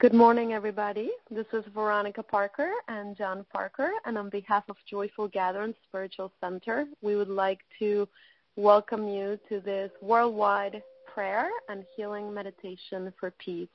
Good 0.00 0.14
morning, 0.14 0.52
everybody. 0.52 1.10
This 1.28 1.48
is 1.52 1.64
Veronica 1.74 2.22
Parker 2.22 2.70
and 2.86 3.16
John 3.16 3.44
Parker, 3.52 3.90
and 4.04 4.16
on 4.16 4.30
behalf 4.30 4.62
of 4.68 4.76
Joyful 4.88 5.26
Gathering 5.26 5.74
Spiritual 5.88 6.30
Center, 6.40 6.86
we 7.02 7.16
would 7.16 7.28
like 7.28 7.58
to 7.80 8.06
welcome 8.54 9.08
you 9.08 9.40
to 9.48 9.58
this 9.58 9.90
worldwide 10.00 10.84
prayer 11.12 11.48
and 11.68 11.84
healing 11.96 12.32
meditation 12.32 13.12
for 13.18 13.32
peace. 13.44 13.66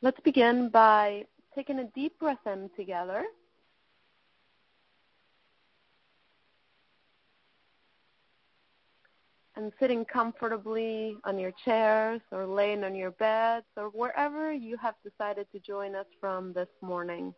Let's 0.00 0.20
begin 0.20 0.68
by 0.68 1.24
taking 1.56 1.80
a 1.80 1.86
deep 1.86 2.16
breath 2.20 2.46
in 2.46 2.70
together 2.76 3.24
and 9.58 9.72
sitting 9.80 10.04
comfortably 10.04 11.16
on 11.24 11.36
your 11.36 11.50
chairs 11.64 12.20
or 12.30 12.46
laying 12.46 12.84
on 12.84 12.94
your 12.94 13.10
beds 13.10 13.66
or 13.76 13.86
wherever 13.86 14.52
you 14.52 14.76
have 14.76 14.94
decided 15.02 15.48
to 15.50 15.58
join 15.58 15.96
us 15.96 16.06
from 16.20 16.52
this 16.52 16.68
morning. 16.80 17.34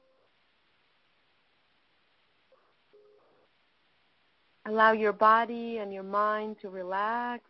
Allow 4.66 4.92
your 4.92 5.14
body 5.14 5.78
and 5.78 5.94
your 5.94 6.02
mind 6.02 6.56
to 6.60 6.68
relax. 6.68 7.42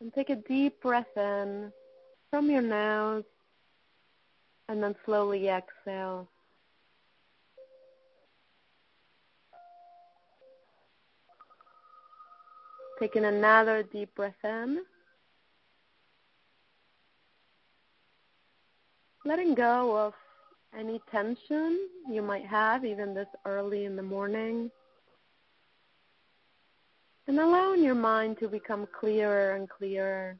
And 0.00 0.12
take 0.12 0.30
a 0.30 0.36
deep 0.36 0.82
breath 0.82 1.16
in 1.16 1.72
from 2.30 2.50
your 2.50 2.62
nose 2.62 3.22
and 4.68 4.82
then 4.82 4.96
slowly 5.04 5.48
exhale. 5.48 6.28
Taking 12.98 13.24
another 13.24 13.82
deep 13.82 14.14
breath 14.14 14.34
in. 14.42 14.82
Letting 19.24 19.54
go 19.54 19.96
of 19.96 20.14
any 20.76 21.00
tension 21.10 21.88
you 22.10 22.22
might 22.22 22.46
have, 22.46 22.84
even 22.84 23.14
this 23.14 23.28
early 23.44 23.84
in 23.84 23.94
the 23.94 24.02
morning. 24.02 24.70
And 27.26 27.38
allowing 27.38 27.84
your 27.84 27.94
mind 27.94 28.38
to 28.38 28.48
become 28.48 28.88
clearer 28.98 29.54
and 29.54 29.68
clearer. 29.68 30.38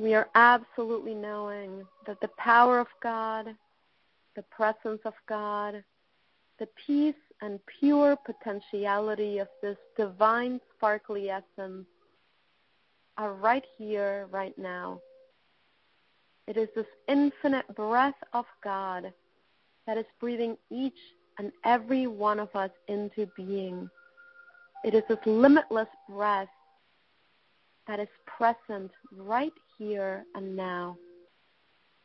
We 0.00 0.14
are 0.14 0.30
absolutely 0.34 1.12
knowing 1.12 1.86
that 2.06 2.18
the 2.22 2.30
power 2.38 2.78
of 2.78 2.86
God, 3.02 3.54
the 4.34 4.42
presence 4.44 5.00
of 5.04 5.12
God, 5.28 5.84
the 6.58 6.66
peace 6.86 7.14
and 7.42 7.60
pure 7.78 8.16
potentiality 8.16 9.38
of 9.38 9.48
this 9.60 9.76
divine 9.98 10.58
sparkly 10.74 11.28
essence 11.28 11.86
are 13.18 13.34
right 13.34 13.64
here, 13.76 14.26
right 14.30 14.56
now. 14.56 15.00
It 16.46 16.56
is 16.56 16.68
this 16.74 16.86
infinite 17.06 17.66
breath 17.76 18.14
of 18.32 18.46
God 18.64 19.12
that 19.86 19.98
is 19.98 20.06
breathing 20.18 20.56
each 20.70 20.98
and 21.38 21.52
every 21.66 22.06
one 22.06 22.40
of 22.40 22.48
us 22.56 22.70
into 22.88 23.26
being. 23.36 23.90
It 24.82 24.94
is 24.94 25.02
this 25.10 25.18
limitless 25.26 25.88
breath 26.08 26.48
that 27.86 28.00
is 28.00 28.08
present 28.26 28.90
right 29.16 29.52
here 29.78 30.24
and 30.34 30.56
now. 30.56 30.96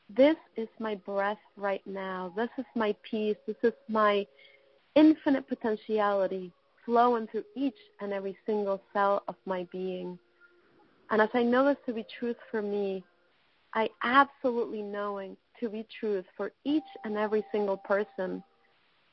This 0.10 0.36
is 0.56 0.68
my 0.80 0.96
breath 0.96 1.40
right 1.58 1.82
now. 1.86 2.32
This 2.36 2.50
is 2.58 2.66
my 2.76 2.96
peace. 3.10 3.38
This 3.48 3.56
is 3.64 3.74
my 3.90 4.26
infinite 4.96 5.48
potentiality 5.48 6.52
flowing 6.86 7.28
through 7.28 7.44
each 7.56 7.78
and 8.00 8.14
every 8.14 8.38
single 8.46 8.82
cell 8.94 9.24
of 9.28 9.36
my 9.46 9.68
being. 9.72 10.18
And 11.10 11.22
as 11.22 11.30
I 11.34 11.44
know 11.44 11.66
this 11.66 11.78
to 11.88 11.94
be 11.94 12.06
truth 12.20 12.38
for 12.52 12.62
me, 12.62 13.04
I 13.74 13.90
absolutely 14.04 14.82
knowing 14.82 15.36
to 15.60 15.70
be 15.70 15.86
truth 16.00 16.26
for 16.38 16.52
each 16.64 16.84
and 17.04 17.18
every 17.18 17.44
single 17.52 17.78
person 17.78 18.44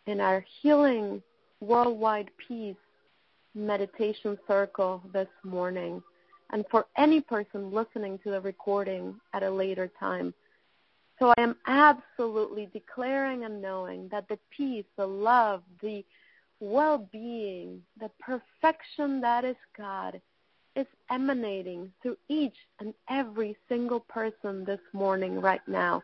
in 0.06 0.20
our 0.20 0.44
healing 0.60 1.22
worldwide 1.60 2.30
peace 2.48 2.76
meditation 3.54 4.38
circle 4.48 5.02
this 5.12 5.28
morning 5.44 6.02
and 6.52 6.64
for 6.70 6.86
any 6.96 7.20
person 7.20 7.72
listening 7.72 8.18
to 8.18 8.30
the 8.30 8.40
recording 8.40 9.14
at 9.32 9.42
a 9.42 9.50
later 9.50 9.90
time. 9.98 10.32
So 11.18 11.32
I 11.36 11.40
am 11.40 11.56
absolutely 11.66 12.68
declaring 12.72 13.44
and 13.44 13.62
knowing 13.62 14.08
that 14.10 14.28
the 14.28 14.38
peace, 14.56 14.84
the 14.96 15.06
love, 15.06 15.62
the 15.80 16.04
well 16.60 17.08
being, 17.10 17.82
the 17.98 18.10
perfection 18.20 19.20
that 19.20 19.44
is 19.44 19.56
God 19.76 20.20
is 20.74 20.86
emanating 21.10 21.92
through 22.02 22.16
each 22.28 22.56
and 22.80 22.94
every 23.10 23.56
single 23.68 24.00
person 24.00 24.64
this 24.64 24.80
morning, 24.92 25.40
right 25.40 25.60
now. 25.66 26.02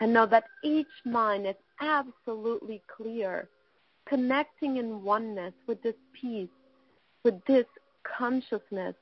And 0.00 0.12
know 0.12 0.26
that 0.26 0.44
each 0.62 0.86
mind 1.04 1.46
is 1.46 1.54
absolutely 1.80 2.82
clear, 2.94 3.48
connecting 4.08 4.78
in 4.78 5.02
oneness 5.02 5.52
with 5.66 5.82
this 5.82 5.94
peace, 6.20 6.48
with 7.24 7.44
this 7.46 7.66
consciousness 8.18 8.94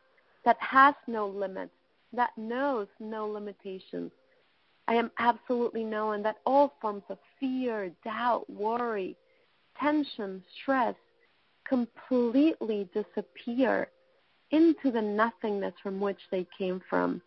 that 0.44 0.56
has 0.60 0.94
no 1.06 1.26
limits, 1.26 1.72
that 2.12 2.30
knows 2.36 2.86
no 3.00 3.26
limitations. 3.26 4.10
I 4.88 4.94
am 4.94 5.10
absolutely 5.19 5.84
knowing 5.84 6.22
that 6.25 6.38
all 6.44 6.75
forms 6.80 7.04
of 7.08 7.19
fear, 7.38 7.92
doubt, 8.04 8.48
worry, 8.50 9.16
tension, 9.78 10.42
stress 10.60 10.94
completely 11.66 12.88
disappear 12.92 13.88
into 14.50 14.91
the 14.91 15.00
nothingness 15.00 15.75
from 15.82 16.00
which 16.00 16.19
they 16.31 16.47
came 16.58 16.82
from. 16.91 17.22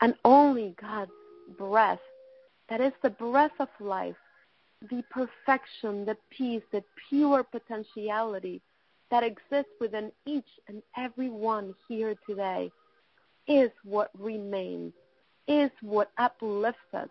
And 0.00 0.14
only 0.24 0.74
God's 0.80 1.10
breath, 1.58 2.00
that 2.68 2.80
is 2.80 2.92
the 3.02 3.10
breath 3.10 3.52
of 3.60 3.68
life, 3.78 4.16
the 4.90 5.02
perfection, 5.10 6.04
the 6.04 6.16
peace, 6.30 6.62
the 6.72 6.82
pure 7.08 7.44
potentiality 7.44 8.62
that 9.12 9.22
exists 9.22 9.70
within 9.78 10.10
each 10.24 10.48
and 10.68 10.82
every 10.96 11.28
one 11.28 11.74
here 11.86 12.14
today 12.26 12.72
is 13.46 13.70
what 13.84 14.10
remains, 14.18 14.94
is 15.46 15.70
what 15.82 16.10
uplifts 16.16 16.94
us, 16.94 17.10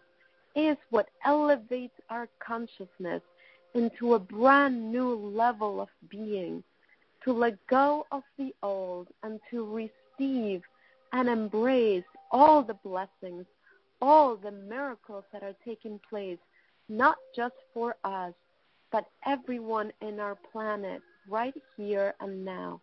is 0.56 0.76
what 0.90 1.10
elevates 1.24 1.94
our 2.10 2.28
consciousness 2.46 3.22
into 3.76 4.16
a 4.16 4.20
brand 4.20 4.92
new 4.92 5.14
level 5.14 5.80
of 5.80 5.90
being, 6.10 6.64
to 7.24 7.32
let 7.32 7.56
go 7.68 8.08
of 8.12 8.24
the 8.40 8.52
old 8.64 9.08
and 9.22 9.40
to 9.52 9.64
receive 9.64 10.64
and 11.14 11.30
embrace 11.30 12.04
all 12.32 12.64
the 12.64 12.80
blessings, 12.84 13.46
all 14.02 14.36
the 14.36 14.50
miracles 14.50 15.24
that 15.32 15.44
are 15.44 15.56
taking 15.64 16.00
place, 16.10 16.40
not 16.90 17.18
just 17.36 17.54
for 17.76 17.96
us, 18.04 18.34
but 18.92 19.06
everyone 19.28 19.92
in 20.02 20.20
our 20.20 20.36
planet 20.52 21.04
right 21.28 21.54
here 21.78 22.14
and 22.20 22.44
now. 22.44 22.82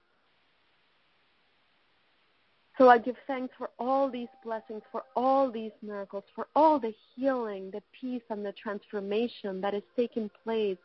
So 2.78 2.88
I 2.88 2.98
give 2.98 3.16
thanks 3.26 3.52
for 3.58 3.70
all 3.80 4.08
these 4.08 4.28
blessings, 4.44 4.82
for 4.92 5.02
all 5.16 5.50
these 5.50 5.72
miracles, 5.82 6.22
for 6.34 6.46
all 6.54 6.78
the 6.78 6.94
healing, 7.16 7.72
the 7.72 7.82
peace, 8.00 8.22
and 8.30 8.46
the 8.46 8.52
transformation 8.52 9.60
that 9.60 9.74
is 9.74 9.82
taking 9.96 10.30
place 10.44 10.78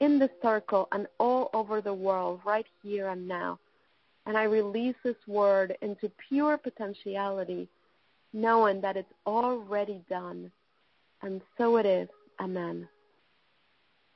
in 0.00 0.18
the 0.18 0.30
circle 0.42 0.86
and 0.92 1.06
all 1.18 1.48
over 1.54 1.80
the 1.80 1.94
world 1.94 2.40
right 2.44 2.66
here 2.82 3.08
and 3.08 3.26
now. 3.26 3.58
And 4.26 4.36
I 4.36 4.44
release 4.44 4.96
this 5.02 5.16
word 5.26 5.76
into 5.80 6.10
pure 6.28 6.58
potentiality, 6.58 7.68
knowing 8.34 8.82
that 8.82 8.98
it's 8.98 9.12
already 9.26 10.02
done. 10.10 10.50
And 11.22 11.40
so 11.56 11.78
it 11.78 11.86
is. 11.86 12.08
Amen. 12.38 12.86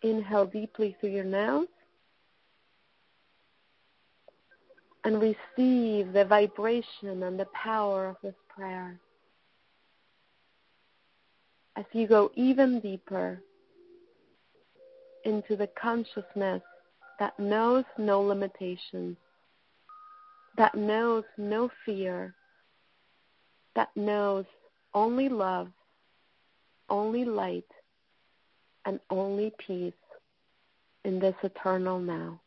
Inhale 0.02 0.46
deeply 0.46 0.94
through 1.00 1.10
your 1.10 1.24
nose. 1.24 1.68
And 5.04 5.20
receive 5.20 6.12
the 6.12 6.24
vibration 6.26 7.22
and 7.22 7.38
the 7.38 7.46
power 7.52 8.08
of 8.08 8.16
this 8.22 8.34
prayer. 8.48 8.98
As 11.76 11.84
you 11.92 12.06
go 12.06 12.30
even 12.34 12.80
deeper 12.80 13.40
into 15.24 15.56
the 15.56 15.68
consciousness 15.80 16.62
that 17.18 17.38
knows 17.38 17.84
no 17.98 18.20
limitations, 18.22 19.16
that 20.56 20.74
knows 20.74 21.24
no 21.36 21.68
fear, 21.84 22.34
that 23.74 23.88
knows 23.96 24.44
only 24.94 25.28
love, 25.28 25.68
only 26.88 27.24
light, 27.24 27.64
and 28.84 29.00
only 29.10 29.52
peace 29.66 29.92
in 31.04 31.18
this 31.18 31.34
eternal 31.42 31.98
now. 31.98 32.40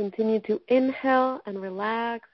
Continue 0.00 0.40
to 0.46 0.58
inhale 0.68 1.42
and 1.44 1.60
relax. 1.60 2.26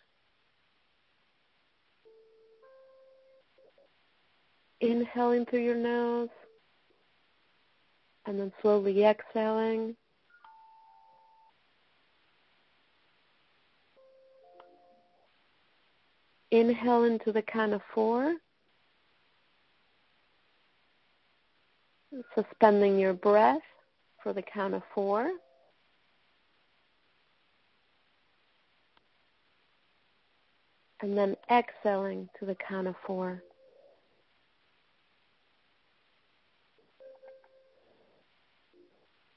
Inhaling 4.81 5.47
through 5.47 5.65
your 5.65 5.75
nose 5.75 6.29
and 8.25 8.39
then 8.39 8.53
slowly 8.63 9.05
exhaling. 9.05 9.97
Inhale 16.53 17.03
into 17.03 17.33
the 17.33 17.43
count 17.43 17.73
of 17.73 17.81
four. 17.93 18.37
Suspending 22.37 23.01
your 23.01 23.13
breath 23.13 23.59
for 24.23 24.33
the 24.33 24.43
count 24.43 24.75
of 24.75 24.83
four. 24.95 25.33
And 31.07 31.17
then 31.17 31.37
exhaling 31.49 32.29
to 32.41 32.47
the 32.47 32.57
count 32.57 32.89
of 32.89 32.97
four. 33.07 33.41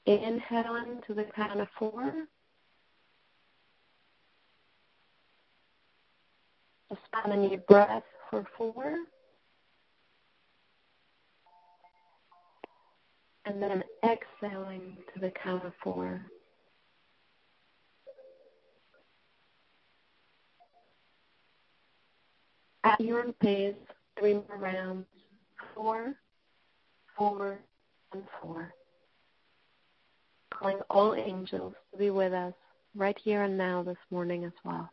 Inhaling 0.04 1.00
to 1.06 1.14
the 1.14 1.22
count 1.36 1.60
of 1.60 1.68
four. 1.78 2.12
Suspending 6.88 7.48
your 7.52 7.60
breath 7.60 8.02
for 8.30 8.44
four. 8.58 8.96
And 13.46 13.62
then 13.62 13.84
exhaling 14.02 14.96
to 15.14 15.20
the 15.20 15.30
count 15.30 15.64
of 15.64 15.72
four. 15.84 16.20
At 22.84 23.00
your 23.00 23.32
pace, 23.34 23.74
three 24.18 24.34
more 24.34 24.58
rounds. 24.58 25.06
Four, 25.74 26.14
four, 27.16 27.58
and 28.12 28.22
four. 28.40 28.72
Calling 30.52 30.80
all 30.88 31.14
angels 31.14 31.74
to 31.92 31.98
be 31.98 32.10
with 32.10 32.32
us 32.32 32.54
right 32.94 33.16
here 33.22 33.42
and 33.42 33.56
now 33.56 33.82
this 33.82 33.98
morning 34.10 34.44
as 34.44 34.52
well. 34.64 34.90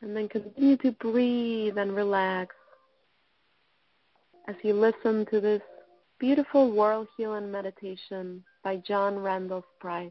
And 0.00 0.16
then 0.16 0.28
continue 0.28 0.76
to 0.78 0.92
breathe 0.92 1.76
and 1.76 1.94
relax 1.94 2.54
as 4.46 4.54
you 4.62 4.72
listen 4.72 5.26
to 5.30 5.40
this 5.40 5.62
beautiful 6.18 6.72
world 6.72 7.08
healing 7.16 7.50
meditation 7.50 8.42
by 8.62 8.76
John 8.76 9.18
Randolph 9.18 9.64
Price. 9.80 10.10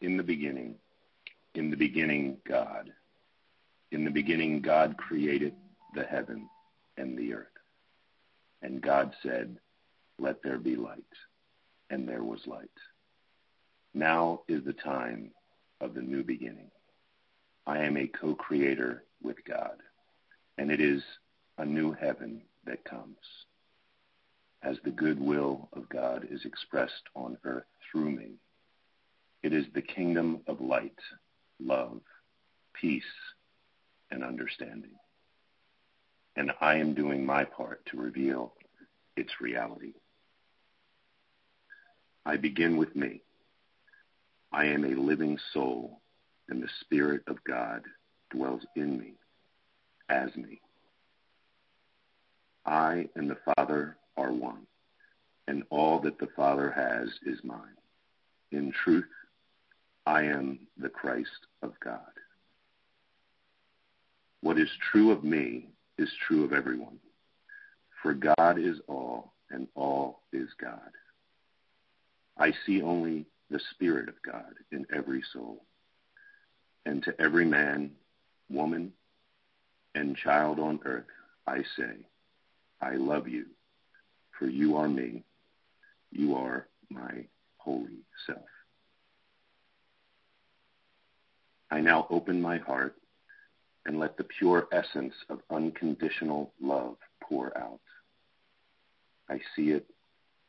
In 0.00 0.16
the 0.16 0.22
beginning, 0.22 0.74
in 1.54 1.70
the 1.70 1.76
beginning, 1.76 2.36
God. 2.46 2.92
In 3.92 4.04
the 4.04 4.10
beginning, 4.10 4.60
God 4.60 4.96
created 4.96 5.54
the 5.94 6.04
heaven 6.04 6.48
and 6.96 7.18
the 7.18 7.32
earth. 7.32 7.55
And 8.62 8.80
God 8.80 9.14
said, 9.22 9.58
Let 10.18 10.42
there 10.42 10.58
be 10.58 10.76
light. 10.76 11.04
And 11.90 12.08
there 12.08 12.24
was 12.24 12.46
light. 12.46 12.68
Now 13.94 14.42
is 14.48 14.64
the 14.64 14.72
time 14.72 15.30
of 15.80 15.94
the 15.94 16.02
new 16.02 16.22
beginning. 16.22 16.70
I 17.66 17.78
am 17.78 17.96
a 17.96 18.06
co-creator 18.06 19.04
with 19.22 19.36
God, 19.44 19.76
and 20.58 20.70
it 20.70 20.80
is 20.80 21.02
a 21.58 21.64
new 21.64 21.92
heaven 21.92 22.42
that 22.64 22.84
comes. 22.84 23.16
As 24.62 24.76
the 24.84 24.90
goodwill 24.90 25.68
of 25.72 25.88
God 25.88 26.26
is 26.30 26.44
expressed 26.44 27.04
on 27.14 27.38
earth 27.44 27.64
through 27.90 28.10
me, 28.10 28.32
it 29.42 29.52
is 29.52 29.66
the 29.74 29.82
kingdom 29.82 30.40
of 30.46 30.60
light, 30.60 30.98
love, 31.60 32.00
peace, 32.74 33.02
and 34.10 34.24
understanding 34.24 34.92
and 36.36 36.52
I 36.60 36.76
am 36.76 36.94
doing 36.94 37.24
my 37.24 37.44
part 37.44 37.84
to 37.86 37.96
reveal 37.96 38.52
its 39.16 39.40
reality. 39.40 39.94
I 42.24 42.36
begin 42.36 42.76
with 42.76 42.94
me. 42.94 43.22
I 44.52 44.66
am 44.66 44.84
a 44.84 45.00
living 45.00 45.38
soul, 45.52 46.00
and 46.48 46.62
the 46.62 46.68
Spirit 46.80 47.22
of 47.26 47.42
God 47.44 47.82
dwells 48.30 48.62
in 48.76 48.98
me, 48.98 49.14
as 50.08 50.34
me. 50.36 50.60
I 52.64 53.08
and 53.14 53.30
the 53.30 53.54
Father 53.54 53.96
are 54.16 54.32
one, 54.32 54.66
and 55.48 55.62
all 55.70 56.00
that 56.00 56.18
the 56.18 56.28
Father 56.36 56.70
has 56.70 57.08
is 57.24 57.42
mine. 57.44 57.76
In 58.52 58.72
truth, 58.84 59.04
I 60.04 60.22
am 60.22 60.58
the 60.76 60.88
Christ 60.88 61.46
of 61.62 61.72
God. 61.82 62.00
What 64.40 64.58
is 64.58 64.68
true 64.92 65.10
of 65.10 65.24
me 65.24 65.68
is 65.98 66.10
true 66.26 66.44
of 66.44 66.52
everyone. 66.52 66.98
For 68.02 68.14
God 68.14 68.58
is 68.58 68.76
all, 68.88 69.32
and 69.50 69.66
all 69.74 70.22
is 70.32 70.48
God. 70.60 70.90
I 72.38 72.52
see 72.64 72.82
only 72.82 73.26
the 73.50 73.60
Spirit 73.72 74.08
of 74.08 74.14
God 74.22 74.52
in 74.72 74.86
every 74.94 75.22
soul. 75.32 75.64
And 76.84 77.02
to 77.04 77.20
every 77.20 77.44
man, 77.44 77.92
woman, 78.48 78.92
and 79.94 80.16
child 80.16 80.58
on 80.58 80.78
earth, 80.84 81.06
I 81.46 81.58
say, 81.76 82.06
I 82.80 82.96
love 82.96 83.26
you, 83.26 83.46
for 84.38 84.46
you 84.46 84.76
are 84.76 84.88
me. 84.88 85.24
You 86.12 86.36
are 86.36 86.68
my 86.90 87.24
holy 87.56 88.04
self. 88.26 88.38
I 91.70 91.80
now 91.80 92.06
open 92.10 92.40
my 92.40 92.58
heart 92.58 92.94
and 93.86 94.00
let 94.00 94.16
the 94.16 94.24
pure 94.24 94.66
essence 94.72 95.14
of 95.30 95.40
unconditional 95.50 96.52
love 96.60 96.96
pour 97.22 97.56
out. 97.56 97.80
I 99.30 99.38
see 99.54 99.70
it 99.70 99.86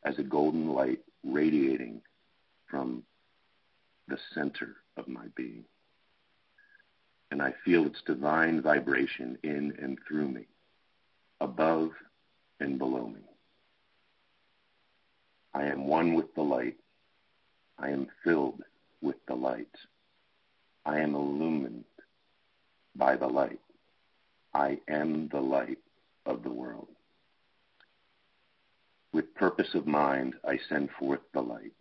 as 0.04 0.18
a 0.18 0.24
golden 0.24 0.74
light 0.74 1.00
radiating 1.24 2.02
from 2.70 3.04
the 4.08 4.18
center 4.34 4.78
of 4.98 5.08
my 5.08 5.28
being. 5.36 5.66
And 7.30 7.42
I 7.42 7.54
feel 7.64 7.86
its 7.86 8.02
divine 8.08 8.62
vibration 8.62 9.38
in 9.44 9.74
and 9.82 10.00
through 10.08 10.30
me, 10.30 10.48
above 11.40 11.92
and 12.60 12.80
below 12.80 13.08
me. 13.08 13.22
I 15.54 15.66
am 15.66 15.88
one 15.88 16.16
with 16.16 16.34
the 16.34 16.42
light. 16.42 16.78
I 17.78 17.90
am 17.90 18.08
filled 18.24 18.64
with 19.02 19.18
the 19.28 19.36
light. 19.36 19.68
I 20.86 21.00
am 21.00 21.14
illumined 21.14 21.84
by 22.98 23.16
the 23.16 23.28
light. 23.28 23.60
I 24.54 24.80
am 24.88 25.30
the 25.32 25.40
light 25.40 25.80
of 26.26 26.44
the 26.44 26.52
world. 26.52 26.88
With 29.14 29.34
purpose 29.36 29.74
of 29.74 29.88
mind, 29.88 30.36
I 30.48 30.60
send 30.70 30.90
forth 31.00 31.22
the 31.34 31.42
light. 31.42 31.74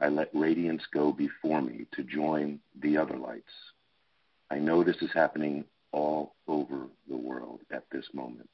I 0.00 0.08
let 0.08 0.30
radiance 0.34 0.82
go 0.92 1.12
before 1.12 1.62
me 1.62 1.86
to 1.92 2.02
join 2.02 2.60
the 2.80 2.96
other 2.96 3.16
lights. 3.16 3.52
I 4.50 4.58
know 4.58 4.82
this 4.82 5.00
is 5.00 5.10
happening 5.14 5.64
all 5.92 6.34
over 6.48 6.88
the 7.08 7.16
world 7.16 7.60
at 7.70 7.84
this 7.90 8.04
moment. 8.12 8.50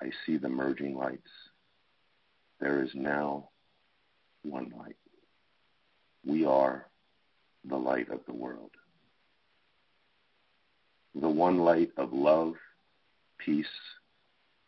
I 0.00 0.10
see 0.24 0.36
the 0.36 0.48
merging 0.48 0.96
lights. 0.96 1.30
there 2.60 2.82
is 2.82 2.90
now 2.94 3.48
one 4.42 4.72
light. 4.78 4.96
We 6.24 6.44
are 6.44 6.86
the 7.64 7.76
light 7.76 8.10
of 8.10 8.20
the 8.26 8.34
world. 8.34 8.70
The 11.14 11.28
one 11.28 11.58
light 11.58 11.90
of 11.96 12.12
love, 12.12 12.54
peace, 13.38 13.66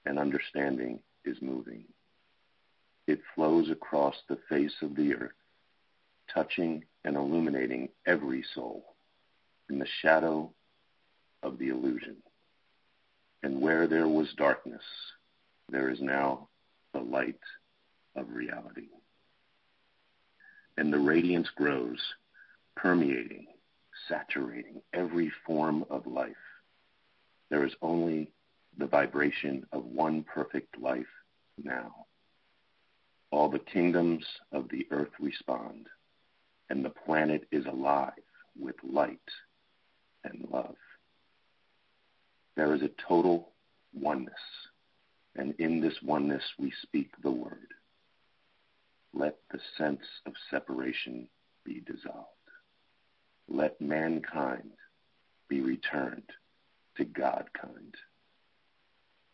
and 0.05 0.19
understanding 0.19 1.01
is 1.25 1.41
moving. 1.41 1.85
It 3.07 3.21
flows 3.35 3.71
across 3.71 4.15
the 4.29 4.39
face 4.49 4.75
of 4.83 4.95
the 4.95 5.15
earth, 5.15 5.33
touching 6.33 6.85
and 7.05 7.17
illuminating 7.17 7.89
every 8.07 8.45
soul 8.55 8.95
in 9.71 9.79
the 9.79 9.87
shadow 10.03 10.53
of 11.43 11.59
the 11.59 11.69
illusion. 11.69 12.17
And 13.43 13.61
where 13.61 13.87
there 13.87 14.09
was 14.09 14.33
darkness, 14.37 14.83
there 15.71 15.91
is 15.91 16.01
now 16.01 16.49
the 16.93 17.01
light 17.01 17.41
of 18.17 18.31
reality. 18.31 18.89
And 20.77 20.93
the 20.93 20.99
radiance 20.99 21.49
grows, 21.57 22.01
permeating, 22.77 23.47
saturating 24.09 24.83
every 24.93 25.31
form 25.47 25.85
of 25.91 26.07
life. 26.07 26.33
There 27.51 27.67
is 27.67 27.75
only 27.83 28.33
the 28.79 28.87
vibration 28.87 29.65
of 29.73 29.85
one 29.85 30.25
perfect 30.25 30.79
life 30.81 31.07
now. 31.63 32.07
All 33.31 33.49
the 33.49 33.59
kingdoms 33.59 34.25
of 34.53 34.69
the 34.69 34.87
earth 34.91 35.13
respond, 35.21 35.87
and 36.71 36.85
the 36.85 36.91
planet 36.91 37.47
is 37.51 37.67
alive 37.67 38.13
with 38.59 38.77
light 38.83 39.19
and 40.25 40.47
love. 40.51 40.77
There 42.57 42.75
is 42.75 42.83
a 42.83 42.91
total 43.09 43.53
oneness, 43.93 44.35
and 45.37 45.55
in 45.59 45.81
this 45.81 46.01
oneness 46.03 46.43
we 46.59 46.73
speak 46.83 47.11
the 47.23 47.31
word. 47.31 47.69
Let 49.13 49.39
the 49.51 49.61
sense 49.79 50.05
of 50.27 50.33
separation 50.51 51.29
be 51.65 51.81
dissolved. 51.81 52.29
Let 53.49 53.81
mankind 53.81 54.73
be 55.49 55.61
returned 55.61 56.31
to 56.97 57.05
Godkind. 57.05 57.95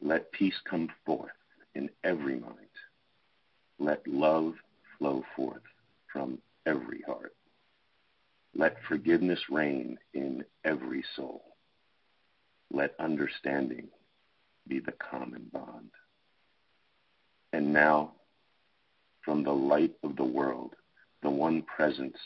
Let 0.00 0.32
peace 0.32 0.58
come 0.68 0.88
forth 1.04 1.30
in 1.74 1.90
every 2.04 2.38
mind. 2.38 2.54
Let 3.78 4.06
love 4.06 4.54
flow 4.98 5.24
forth 5.36 5.62
from 6.12 6.38
every 6.66 7.02
heart. 7.02 7.34
Let 8.54 8.82
forgiveness 8.88 9.40
reign 9.50 9.98
in 10.12 10.44
every 10.64 11.04
soul. 11.14 11.42
Let 12.72 12.94
understanding 12.98 13.88
be 14.66 14.80
the 14.80 14.92
common 14.92 15.46
bond. 15.52 15.90
And 17.52 17.72
now, 17.72 18.12
from 19.24 19.42
the 19.42 19.52
light 19.52 19.94
of 20.02 20.16
the 20.16 20.24
world, 20.24 20.74
the 21.22 21.30
one 21.30 21.62
presence 21.62 22.16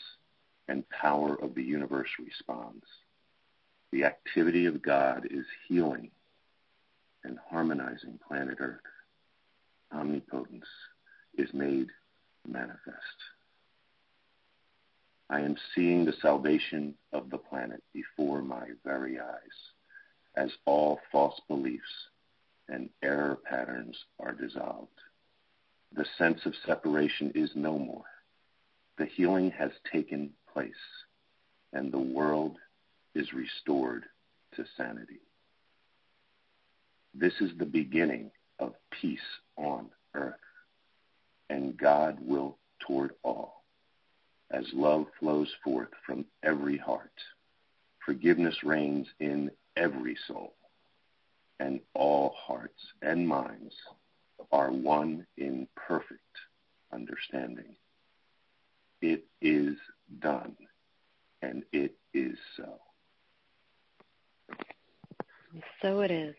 and 0.67 0.87
power 0.89 1.35
of 1.35 1.55
the 1.55 1.63
universe 1.63 2.09
responds. 2.19 2.85
The 3.91 4.03
activity 4.03 4.65
of 4.65 4.81
God 4.81 5.27
is 5.29 5.45
healing 5.67 6.11
and 7.23 7.37
harmonizing 7.49 8.19
planet 8.27 8.57
Earth. 8.59 8.79
Omnipotence 9.93 10.65
is 11.37 11.53
made 11.53 11.87
manifest. 12.47 12.99
I 15.29 15.41
am 15.41 15.55
seeing 15.73 16.05
the 16.05 16.13
salvation 16.21 16.95
of 17.11 17.29
the 17.29 17.37
planet 17.37 17.81
before 17.93 18.41
my 18.41 18.67
very 18.83 19.19
eyes 19.19 19.57
as 20.35 20.51
all 20.65 20.99
false 21.11 21.39
beliefs 21.47 21.83
and 22.69 22.89
error 23.01 23.37
patterns 23.45 23.97
are 24.19 24.33
dissolved. 24.33 24.89
The 25.95 26.05
sense 26.17 26.45
of 26.45 26.53
separation 26.65 27.31
is 27.33 27.49
no 27.55 27.77
more. 27.77 28.03
The 28.97 29.05
healing 29.05 29.51
has 29.51 29.71
taken 29.91 30.31
place 30.55 30.71
and 31.73 31.91
the 31.91 31.99
world 31.99 32.57
is 33.13 33.27
restored 33.33 34.05
to 34.55 34.63
sanity. 34.77 35.19
This 37.13 37.33
is 37.41 37.51
the 37.57 37.65
beginning 37.65 38.31
of 38.59 38.73
peace 39.01 39.19
on 39.57 39.89
earth, 40.13 40.35
and 41.49 41.77
God 41.77 42.17
will 42.21 42.57
toward 42.87 43.11
all, 43.23 43.63
as 44.51 44.65
love 44.73 45.05
flows 45.19 45.51
forth 45.63 45.89
from 46.05 46.25
every 46.43 46.77
heart. 46.77 47.11
Forgiveness 48.05 48.55
reigns 48.63 49.07
in 49.19 49.51
every 49.75 50.17
soul, 50.27 50.53
and 51.59 51.81
all 51.93 52.33
hearts 52.37 52.81
and 53.01 53.27
minds 53.27 53.73
are 54.51 54.71
one 54.71 55.25
in 55.37 55.67
perfect 55.75 56.19
understanding. 56.93 57.75
It 59.01 59.25
is 59.41 59.75
done, 60.19 60.55
and 61.41 61.63
it 61.71 61.95
is 62.13 62.37
so. 62.57 62.79
So 65.81 66.01
it 66.01 66.11
is. 66.11 66.35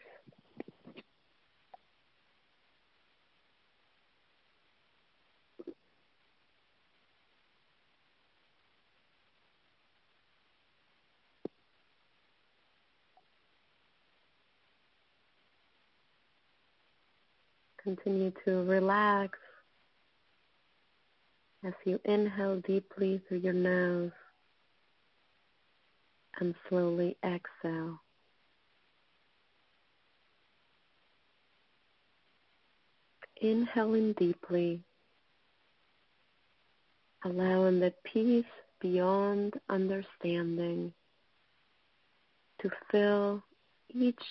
Continue 17.82 18.32
to 18.44 18.64
relax 18.64 19.38
as 21.64 21.72
you 21.84 21.98
inhale 22.04 22.60
deeply 22.60 23.20
through 23.28 23.38
your 23.38 23.52
nose 23.52 24.10
and 26.40 26.54
slowly 26.68 27.16
exhale. 27.24 28.00
Inhaling 33.40 34.14
deeply, 34.14 34.82
allowing 37.24 37.80
the 37.80 37.92
peace 38.04 38.44
beyond 38.80 39.54
understanding 39.68 40.92
to 42.62 42.70
fill 42.90 43.42
each 43.90 44.22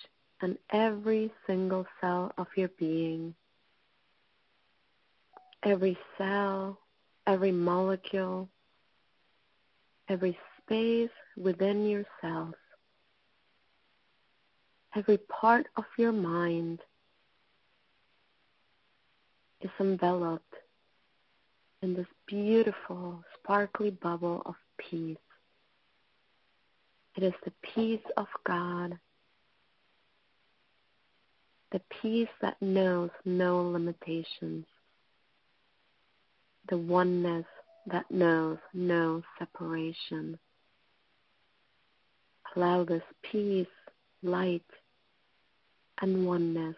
and 0.42 0.58
every 0.72 1.32
single 1.48 1.86
cell 2.02 2.32
of 2.38 2.48
your 2.56 2.70
being 2.80 3.36
every 5.66 5.98
cell, 6.18 6.80
every 7.28 7.52
molecule, 7.52 8.50
every 10.10 10.38
space 10.62 11.10
within 11.38 11.88
your 11.88 12.06
cells, 12.22 12.56
every 14.96 15.18
part 15.18 15.68
of 15.78 15.86
your 15.98 16.12
mind 16.12 16.80
is 19.62 19.72
enveloped 19.80 20.54
in 21.82 21.94
this 21.94 22.08
beautiful, 22.28 23.24
sparkly 23.38 23.92
bubble 23.92 24.42
of 24.46 24.56
peace. 24.78 25.18
It 27.16 27.24
is 27.24 27.34
the 27.44 27.54
peace 27.62 28.06
of 28.18 28.28
God, 28.46 28.98
the 31.72 31.82
peace 32.02 32.30
that 32.42 32.62
knows 32.62 33.10
no 33.24 33.62
limitations 33.62 34.66
the 36.70 36.78
oneness 36.78 37.46
that 37.88 38.10
knows 38.10 38.58
no 38.74 39.22
separation. 39.38 40.38
Allow 42.56 42.86
this 42.86 43.04
peace, 43.32 43.68
light, 44.24 44.66
and 46.02 46.26
oneness 46.26 46.76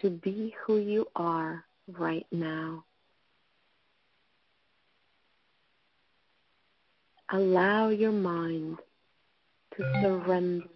to 0.00 0.10
be 0.10 0.54
who 0.64 0.78
you 0.78 1.06
are 1.14 1.64
right 1.98 2.26
now. 2.32 2.84
Allow 7.30 7.88
your 7.88 8.12
mind 8.12 8.78
to 9.76 10.00
surrender 10.02 10.66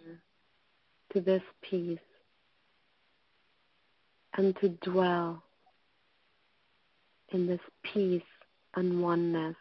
to 1.12 1.20
this 1.20 1.42
peace 1.62 1.99
and 4.37 4.56
to 4.61 4.68
dwell 4.90 5.42
in 7.33 7.47
this 7.47 7.61
peace 7.92 8.23
and 8.75 9.02
oneness 9.02 9.56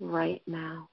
right 0.00 0.42
now. 0.46 0.88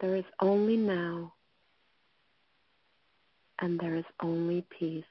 There 0.00 0.16
is 0.16 0.24
only 0.40 0.76
now, 0.76 1.32
and 3.60 3.80
there 3.80 3.96
is 3.96 4.04
only 4.22 4.66
peace. 4.78 5.04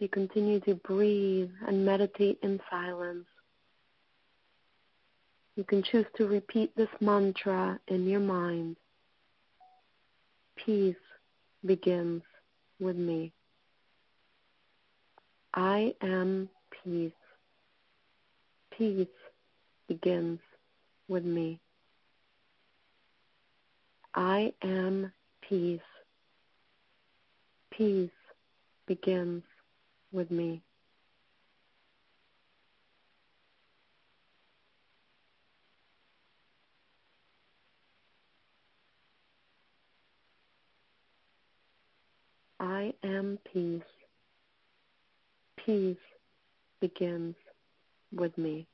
You 0.00 0.08
continue 0.08 0.60
to 0.60 0.74
breathe 0.74 1.50
and 1.66 1.84
meditate 1.84 2.38
in 2.42 2.60
silence. 2.70 3.26
You 5.56 5.64
can 5.64 5.82
choose 5.82 6.06
to 6.16 6.26
repeat 6.26 6.76
this 6.76 6.88
mantra 7.00 7.80
in 7.88 8.06
your 8.06 8.20
mind. 8.20 8.76
Peace 10.56 10.94
begins 11.64 12.22
with 12.78 12.96
me. 12.96 13.32
I 15.54 15.94
am 16.00 16.48
peace. 16.84 17.10
Peace 18.76 19.08
begins 19.88 20.38
with 21.08 21.24
me. 21.24 21.58
I 24.14 24.52
am 24.62 25.12
peace. 25.48 25.80
Peace 27.70 28.10
begins 28.86 29.42
with 30.12 30.30
me. 30.30 30.62
I 42.60 42.92
am 43.04 43.38
peace. 43.52 43.82
Peace 45.64 45.96
begins 46.80 47.34
with 48.12 48.36
me. 48.38 48.66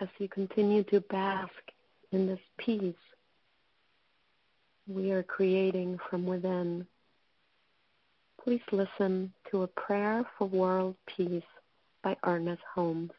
As 0.00 0.08
you 0.18 0.28
continue 0.28 0.82
to 0.84 1.00
bask 1.00 1.52
in 2.12 2.26
this 2.26 2.40
peace 2.58 2.94
we 4.86 5.12
are 5.12 5.22
creating 5.22 5.98
from 6.10 6.26
within, 6.26 6.86
please 8.42 8.60
listen 8.70 9.32
to 9.50 9.62
a 9.62 9.66
prayer 9.66 10.24
for 10.36 10.46
world 10.46 10.96
peace 11.06 11.42
by 12.02 12.16
Ernest 12.24 12.62
Holmes. 12.74 13.10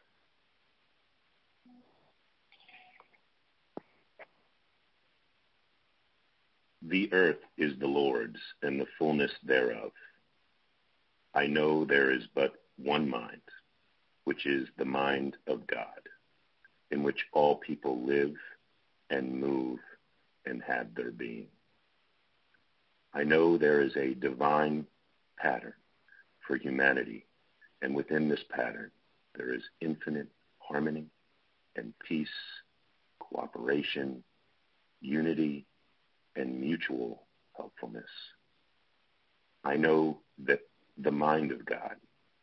The 6.87 7.11
earth 7.13 7.39
is 7.57 7.73
the 7.79 7.87
Lord's 7.87 8.39
and 8.61 8.79
the 8.79 8.85
fullness 8.99 9.31
thereof. 9.43 9.91
I 11.33 11.47
know 11.47 11.83
there 11.83 12.11
is 12.11 12.23
but 12.35 12.53
one 12.77 13.09
mind, 13.09 13.41
which 14.25 14.45
is 14.45 14.67
the 14.77 14.85
mind 14.85 15.35
of 15.47 15.65
God 15.65 16.04
in 16.91 17.03
which 17.03 17.25
all 17.33 17.55
people 17.55 18.01
live 18.05 18.35
and 19.09 19.39
move 19.39 19.79
and 20.45 20.61
have 20.63 20.93
their 20.95 21.11
being. 21.11 21.47
I 23.13 23.23
know 23.23 23.57
there 23.57 23.81
is 23.81 23.95
a 23.95 24.13
divine 24.13 24.85
pattern 25.37 25.73
for 26.45 26.57
humanity, 26.57 27.25
and 27.81 27.95
within 27.95 28.29
this 28.29 28.43
pattern 28.49 28.91
there 29.35 29.53
is 29.53 29.63
infinite 29.81 30.27
harmony 30.59 31.07
and 31.75 31.93
peace, 31.99 32.27
cooperation, 33.19 34.23
unity, 35.01 35.65
and 36.35 36.59
mutual 36.59 37.23
helpfulness. 37.55 38.09
I 39.63 39.77
know 39.77 40.19
that 40.45 40.61
the 40.97 41.11
mind 41.11 41.51
of 41.51 41.65
God, 41.65 41.95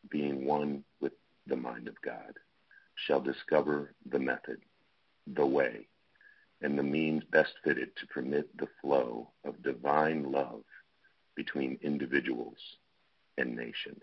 being 0.09 0.45
one 0.45 0.85
with 1.01 1.13
the 1.47 1.57
mind 1.57 1.89
of 1.89 2.01
God, 2.03 2.35
shall 3.07 3.21
discover 3.21 3.95
the 4.11 4.19
method, 4.19 4.59
the 5.27 5.47
way, 5.47 5.89
and 6.61 6.79
the 6.79 6.83
means 6.83 7.23
best 7.31 7.53
fitted 7.65 7.95
to 7.97 8.07
permit 8.07 8.57
the 8.57 8.69
flow 8.81 9.31
of 9.45 9.63
divine 9.63 10.31
love 10.31 10.63
between 11.35 11.79
individuals 11.83 12.59
and 13.39 13.57
nations. 13.57 14.03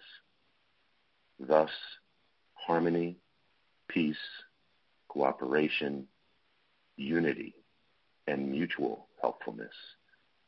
Thus, 1.40 1.72
harmony, 2.54 3.18
peace, 3.88 4.18
cooperation, 5.08 6.08
unity, 6.98 7.56
and 8.28 8.52
mutual 8.52 9.08
helpfulness 9.22 9.74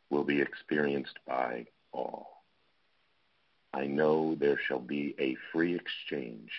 will 0.10 0.24
be 0.24 0.42
experienced 0.42 1.18
by 1.26 1.66
all. 1.94 2.44
I 3.74 3.88
know 3.88 4.36
there 4.36 4.60
shall 4.68 4.80
be 4.80 5.16
a 5.18 5.38
free 5.52 5.76
exchange 5.76 6.52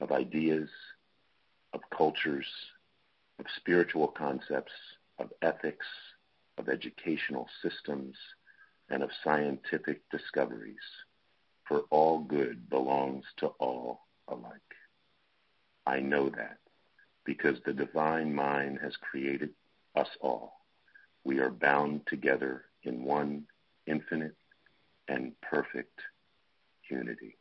of 0.00 0.10
ideas, 0.10 0.68
of 1.72 1.80
cultures, 1.96 2.46
of 3.38 3.46
spiritual 3.56 4.08
concepts, 4.08 4.72
of 5.18 5.30
ethics, 5.42 5.86
of 6.58 6.68
educational 6.68 7.48
systems, 7.62 8.16
and 8.88 9.02
of 9.02 9.10
scientific 9.22 10.02
discoveries, 10.10 10.76
for 11.66 11.80
all 11.90 12.20
good 12.20 12.68
belongs 12.68 13.24
to 13.38 13.46
all 13.58 14.00
alike. 14.28 14.52
I 15.86 16.00
know 16.00 16.28
that 16.30 16.58
because 17.24 17.58
the 17.64 17.72
divine 17.72 18.34
mind 18.34 18.78
has 18.82 18.96
created 18.96 19.50
us 19.94 20.08
all. 20.20 20.54
We 21.24 21.38
are 21.38 21.50
bound 21.50 22.06
together 22.06 22.64
in 22.82 23.04
one 23.04 23.44
infinite 23.86 24.36
and 25.08 25.32
perfect 25.40 26.00
unity. 26.88 27.36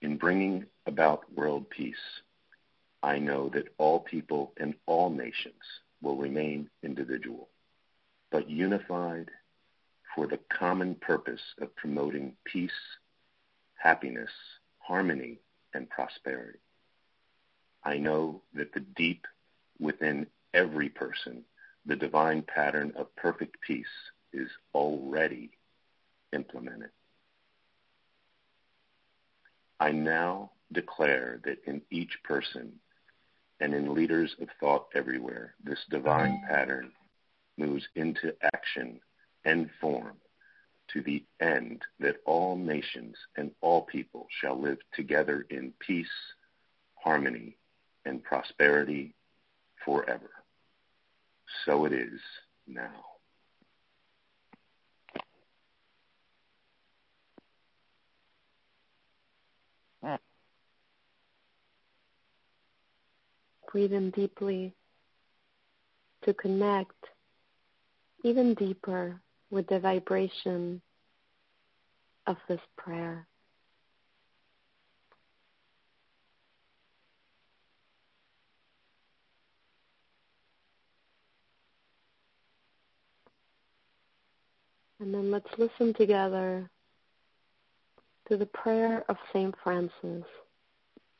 In 0.00 0.16
bringing 0.16 0.66
about 0.88 1.32
world 1.34 1.70
peace, 1.70 2.22
I 3.02 3.18
know 3.18 3.48
that 3.50 3.68
all 3.78 4.00
people 4.00 4.52
and 4.58 4.74
all 4.86 5.10
nations 5.10 5.62
will 6.02 6.16
remain 6.16 6.68
individual, 6.82 7.48
but 8.32 8.50
unified 8.50 9.30
for 10.14 10.26
the 10.26 10.40
common 10.50 10.96
purpose 10.96 11.42
of 11.60 11.74
promoting 11.76 12.36
peace, 12.44 12.70
happiness, 13.76 14.30
harmony, 14.78 15.38
and 15.74 15.88
prosperity. 15.88 16.58
I 17.84 17.98
know 17.98 18.42
that 18.54 18.72
the 18.72 18.80
deep 18.80 19.26
within 19.78 20.26
every 20.54 20.88
person, 20.88 21.44
the 21.86 21.96
divine 21.96 22.42
pattern 22.42 22.92
of 22.96 23.14
perfect 23.16 23.60
peace 23.60 23.86
is 24.32 24.48
already 24.74 25.50
implemented. 26.32 26.90
I 29.80 29.92
now 29.92 30.50
declare 30.72 31.40
that 31.44 31.58
in 31.66 31.82
each 31.90 32.18
person 32.24 32.72
and 33.60 33.74
in 33.74 33.94
leaders 33.94 34.34
of 34.40 34.48
thought 34.60 34.86
everywhere, 34.94 35.54
this 35.62 35.78
divine 35.90 36.42
pattern 36.48 36.92
moves 37.56 37.84
into 37.96 38.32
action 38.54 39.00
and 39.44 39.70
form 39.80 40.16
to 40.92 41.02
the 41.02 41.24
end 41.40 41.82
that 42.00 42.16
all 42.24 42.56
nations 42.56 43.16
and 43.36 43.50
all 43.60 43.82
people 43.82 44.26
shall 44.40 44.60
live 44.60 44.78
together 44.94 45.46
in 45.50 45.72
peace, 45.80 46.06
harmony, 46.94 47.56
and 48.04 48.22
prosperity 48.22 49.14
forever. 49.84 50.30
So 51.64 51.84
it 51.84 51.92
is 51.92 52.20
now. 52.66 53.17
Breathe 63.70 63.92
in 63.92 64.10
deeply 64.10 64.74
to 66.24 66.34
connect 66.34 66.92
even 68.24 68.54
deeper 68.54 69.20
with 69.50 69.66
the 69.68 69.78
vibration 69.78 70.80
of 72.26 72.36
this 72.48 72.60
prayer. 72.76 73.26
And 85.00 85.14
then 85.14 85.30
let's 85.30 85.46
listen 85.56 85.94
together 85.94 86.68
to 88.28 88.36
the 88.36 88.46
prayer 88.46 89.04
of 89.08 89.16
St. 89.32 89.54
Francis 89.62 90.24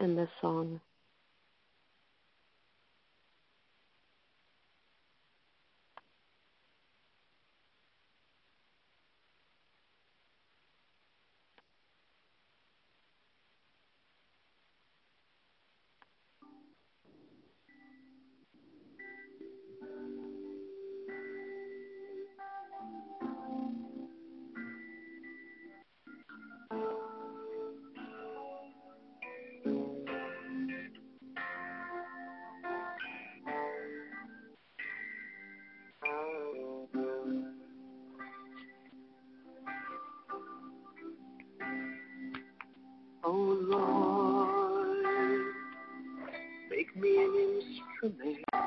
in 0.00 0.16
this 0.16 0.28
song. 0.40 0.80
for 48.00 48.10
me. 48.10 48.57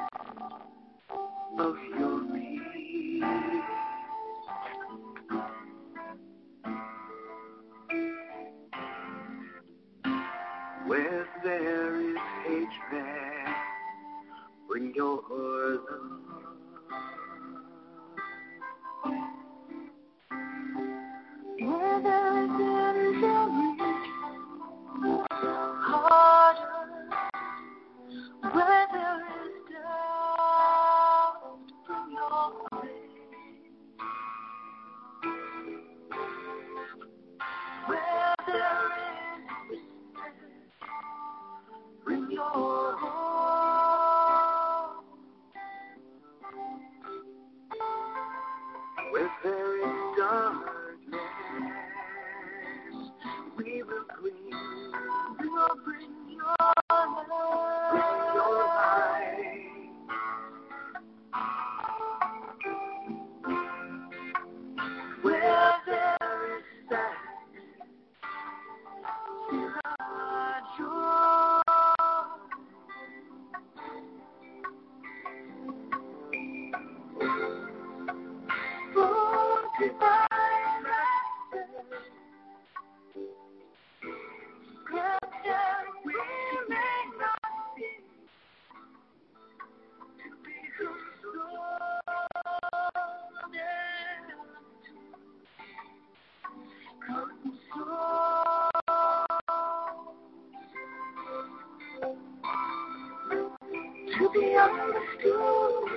Be 104.30 104.56
understood, 104.56 105.90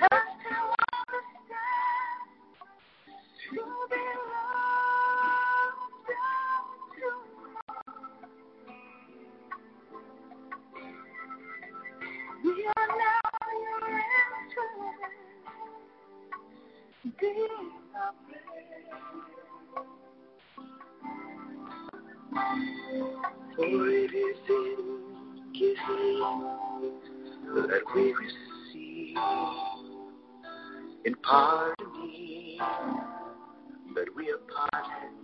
and 0.00 0.22
still 0.40 0.74
to 3.52 3.60
to 6.96 7.10
We 12.44 12.50
are 12.66 12.88
now 12.88 13.20
your 13.64 13.90
For 23.56 23.88
it 23.88 24.14
is 24.14 24.36
that 27.68 27.82
we 27.94 28.12
receive, 28.12 29.16
in 31.04 31.14
pardoning 31.22 32.58
that 33.94 34.08
we 34.16 34.30
are 34.30 34.40
pardoned, 34.72 35.14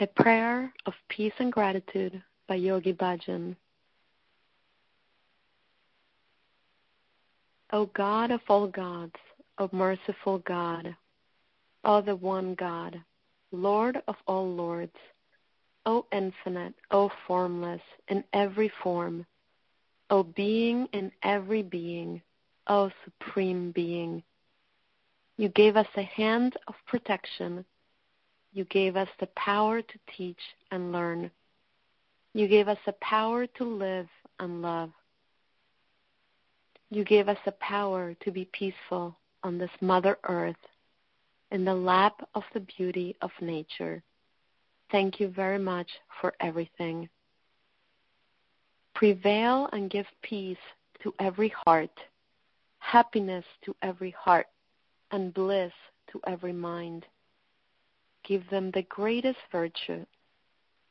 A 0.00 0.06
Prayer 0.06 0.72
of 0.86 0.94
Peace 1.08 1.32
and 1.40 1.50
Gratitude 1.50 2.22
by 2.46 2.54
Yogi 2.54 2.92
Bhajan. 2.92 3.56
O 7.72 7.86
God 7.86 8.30
of 8.30 8.40
all 8.48 8.68
gods, 8.68 9.16
O 9.58 9.68
merciful 9.72 10.38
God, 10.46 10.94
O 11.82 12.00
the 12.00 12.14
one 12.14 12.54
God, 12.54 13.02
Lord 13.50 14.00
of 14.06 14.14
all 14.28 14.48
lords, 14.48 14.94
O 15.84 16.06
infinite, 16.12 16.74
O 16.92 17.10
formless, 17.26 17.82
in 18.06 18.22
every 18.32 18.70
form, 18.84 19.26
O 20.10 20.22
being 20.22 20.86
in 20.92 21.10
every 21.24 21.64
being, 21.64 22.22
O 22.68 22.92
supreme 23.04 23.72
being. 23.72 24.22
You 25.38 25.48
gave 25.48 25.76
us 25.76 25.88
a 25.96 26.02
hand 26.02 26.56
of 26.68 26.76
protection 26.86 27.64
you 28.52 28.64
gave 28.64 28.96
us 28.96 29.08
the 29.20 29.28
power 29.28 29.82
to 29.82 29.98
teach 30.16 30.40
and 30.70 30.92
learn. 30.92 31.30
You 32.34 32.48
gave 32.48 32.68
us 32.68 32.78
the 32.86 32.94
power 33.00 33.46
to 33.46 33.64
live 33.64 34.08
and 34.38 34.62
love. 34.62 34.90
You 36.90 37.04
gave 37.04 37.28
us 37.28 37.38
the 37.44 37.52
power 37.52 38.14
to 38.14 38.30
be 38.30 38.48
peaceful 38.52 39.16
on 39.42 39.58
this 39.58 39.70
Mother 39.80 40.18
Earth 40.24 40.56
in 41.50 41.64
the 41.64 41.74
lap 41.74 42.26
of 42.34 42.42
the 42.54 42.60
beauty 42.60 43.14
of 43.20 43.30
nature. 43.40 44.02
Thank 44.90 45.20
you 45.20 45.28
very 45.28 45.58
much 45.58 45.88
for 46.20 46.34
everything. 46.40 47.08
Prevail 48.94 49.68
and 49.72 49.90
give 49.90 50.06
peace 50.22 50.56
to 51.02 51.14
every 51.20 51.52
heart, 51.64 52.00
happiness 52.78 53.44
to 53.64 53.76
every 53.82 54.10
heart, 54.10 54.46
and 55.10 55.32
bliss 55.34 55.72
to 56.10 56.20
every 56.26 56.52
mind 56.52 57.04
give 58.26 58.48
them 58.50 58.70
the 58.70 58.82
greatest 58.82 59.38
virtue 59.50 60.04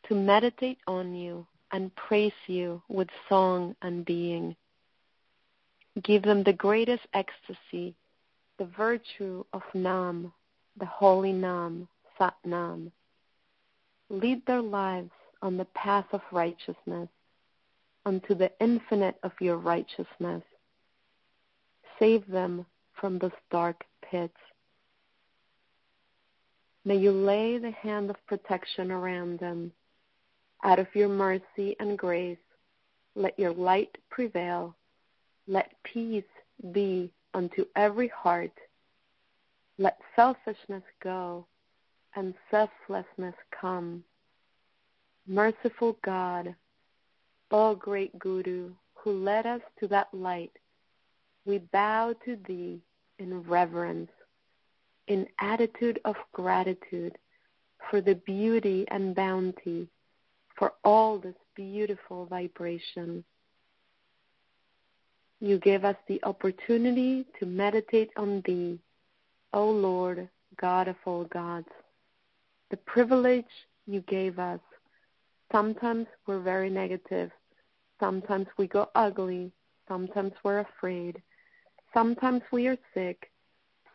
to 0.08 0.16
meditate 0.16 0.80
on 0.88 1.14
you 1.14 1.46
and 1.72 1.96
praise 1.96 2.32
you 2.48 2.82
with 2.88 3.08
song 3.28 3.76
and 3.82 4.06
being. 4.06 4.56
Give 6.04 6.24
them 6.24 6.44
the 6.44 6.54
greatest 6.54 7.04
ecstasy, 7.14 7.96
the 8.58 8.66
virtue 8.78 9.44
of 9.54 9.64
Nam, 9.74 10.32
the 10.80 10.86
holy 10.86 11.34
Nam, 11.34 11.88
Sat 12.18 12.36
Nam. 12.46 12.92
Lead 14.10 14.46
their 14.46 14.62
lives 14.62 15.12
on 15.42 15.58
the 15.58 15.66
path 15.66 16.06
of 16.12 16.22
righteousness, 16.32 17.10
unto 18.06 18.34
the 18.34 18.52
infinite 18.62 19.18
of 19.24 19.32
your 19.42 19.58
righteousness. 19.58 20.44
Save 22.00 22.26
them 22.28 22.66
from 23.00 23.20
those 23.20 23.32
dark 23.52 23.84
pits. 24.02 24.38
May 26.88 26.96
you 26.96 27.12
lay 27.12 27.58
the 27.58 27.72
hand 27.72 28.10
of 28.10 28.16
protection 28.28 28.92
around 28.94 29.40
them. 29.40 29.74
Out 30.64 30.80
of 30.80 30.88
your 30.94 31.10
mercy 31.10 31.76
and 31.82 31.98
grace, 31.98 32.38
let 33.14 33.38
your 33.38 33.52
light 33.52 33.98
prevail. 34.10 34.74
Let 35.50 35.74
peace 35.84 36.24
be 36.72 37.12
unto 37.34 37.66
every 37.76 38.08
heart. 38.08 38.54
Let 39.78 39.98
selfishness 40.16 40.84
go 41.04 41.46
and 42.16 42.34
selflessness 42.50 43.36
come. 43.52 44.02
Merciful 45.28 45.98
God, 46.06 46.56
O 47.52 47.76
great 47.76 48.18
Guru, 48.18 48.72
who 48.94 49.12
led 49.12 49.46
us 49.46 49.62
to 49.82 49.90
that 49.90 50.08
light, 50.14 50.54
we 51.44 51.58
bow 51.58 52.16
to 52.24 52.38
thee 52.48 52.80
in 53.20 53.44
reverence 53.44 54.10
in 55.08 55.28
attitude 55.40 56.00
of 56.06 56.16
gratitude 56.34 57.18
for 57.90 58.02
the 58.02 58.16
beauty 58.16 58.86
and 58.90 59.16
bounty, 59.16 59.88
for 60.58 60.74
all 60.84 61.18
this 61.18 61.36
beautiful 61.56 62.26
vibration. 62.26 63.24
You 65.40 65.60
give 65.60 65.86
us 65.86 65.96
the 66.08 66.20
opportunity 66.24 67.26
to 67.40 67.46
meditate 67.46 68.10
on 68.18 68.42
Thee, 68.46 68.80
O 69.54 69.70
Lord, 69.70 70.28
God 70.60 70.88
of 70.88 70.96
all 71.06 71.26
gods, 71.26 71.70
the 72.72 72.78
privilege 72.78 73.46
you 73.86 74.02
gave 74.02 74.40
us 74.40 74.60
Sometimes 75.52 76.08
we're 76.26 76.42
very 76.42 76.70
negative. 76.70 77.32
Sometimes 78.00 78.48
we 78.58 78.68
go 78.68 78.90
ugly. 78.96 79.52
Sometimes 79.88 80.34
we're 80.44 80.60
afraid. 80.60 81.22
Sometimes 81.94 82.42
we 82.52 82.68
are 82.68 82.78
sick. 82.94 83.32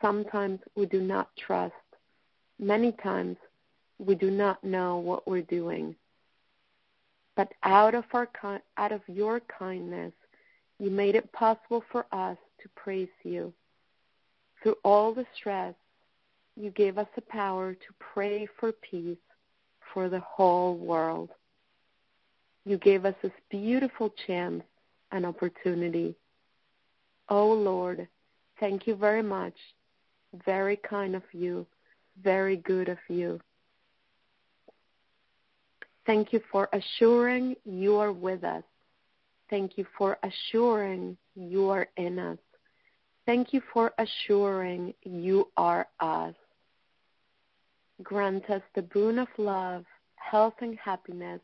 Sometimes 0.03 0.59
we 0.75 0.87
do 0.87 1.01
not 1.01 1.31
trust. 1.37 1.73
Many 2.59 2.93
times 2.93 3.37
we 3.99 4.17
do 4.17 4.31
not 4.31 4.63
know 4.65 4.99
what 4.99 5.27
we're 5.27 5.43
doing. 5.43 5.95
But 7.37 7.53
out 7.63 7.95
of 7.95 8.05
our 8.13 8.29
out 8.77 8.93
of 8.93 9.01
your 9.07 9.41
kindness, 9.41 10.13
you 10.79 10.91
made 10.91 11.15
it 11.15 11.33
possible 11.33 11.85
for 11.91 12.05
us 12.13 12.37
to 12.61 12.69
praise 12.75 13.09
you. 13.23 13.55
Through 14.63 14.77
all 14.85 15.15
the 15.15 15.27
stress, 15.37 15.75
you 16.57 16.71
gave 16.71 16.99
us 16.99 17.09
the 17.15 17.23
power 17.23 17.73
to 17.73 17.95
pray 17.99 18.47
for 18.59 18.73
peace 18.73 19.17
for 19.95 20.09
the 20.09 20.21
whole 20.21 20.77
world. 20.77 21.31
You 22.65 22.77
gave 22.79 23.05
us 23.05 23.15
this 23.23 23.33
beautiful 23.51 24.13
chance 24.27 24.63
and 25.11 25.25
opportunity. 25.25 26.17
Oh 27.29 27.53
Lord, 27.53 28.09
thank 28.61 28.87
you 28.87 28.95
very 28.95 29.23
much. 29.23 29.55
Very 30.45 30.77
kind 30.77 31.15
of 31.15 31.23
you. 31.33 31.67
Very 32.23 32.57
good 32.57 32.89
of 32.89 32.99
you. 33.09 33.41
Thank 36.07 36.33
you 36.33 36.41
for 36.51 36.69
assuring 36.73 37.57
you 37.65 37.97
are 37.97 38.13
with 38.13 38.43
us. 38.43 38.65
Thank 39.51 39.77
you 39.79 39.87
for 39.97 40.19
assuring 40.23 41.17
you 41.35 41.69
are 41.69 41.87
in 41.97 42.19
us. 42.19 42.39
Thank 43.27 43.53
you 43.53 43.63
for 43.73 43.93
assuring 43.99 44.95
you 45.05 45.49
are 45.57 45.87
us. 46.01 46.35
Grant 48.03 48.51
us 48.51 48.63
the 48.75 48.83
boon 48.83 49.19
of 49.19 49.29
love, 49.39 49.85
health, 50.17 50.55
and 50.61 50.77
happiness 50.79 51.41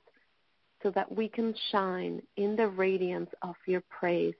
so 0.82 0.90
that 0.90 1.14
we 1.14 1.28
can 1.28 1.54
shine 1.70 2.20
in 2.36 2.56
the 2.56 2.66
radiance 2.66 3.30
of 3.42 3.54
your 3.66 3.82
praise. 3.82 4.34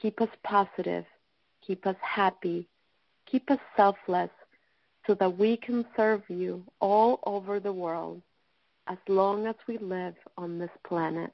Keep 0.00 0.20
us 0.20 0.28
positive. 0.42 1.04
Keep 1.64 1.86
us 1.86 1.96
happy. 2.00 2.66
Keep 3.30 3.50
us 3.50 3.58
selfless 3.76 4.30
so 5.06 5.14
that 5.14 5.38
we 5.38 5.56
can 5.56 5.84
serve 5.96 6.22
you 6.28 6.62
all 6.80 7.20
over 7.24 7.60
the 7.60 7.72
world 7.72 8.22
as 8.86 8.98
long 9.08 9.46
as 9.46 9.54
we 9.66 9.78
live 9.78 10.14
on 10.36 10.58
this 10.58 10.70
planet. 10.86 11.32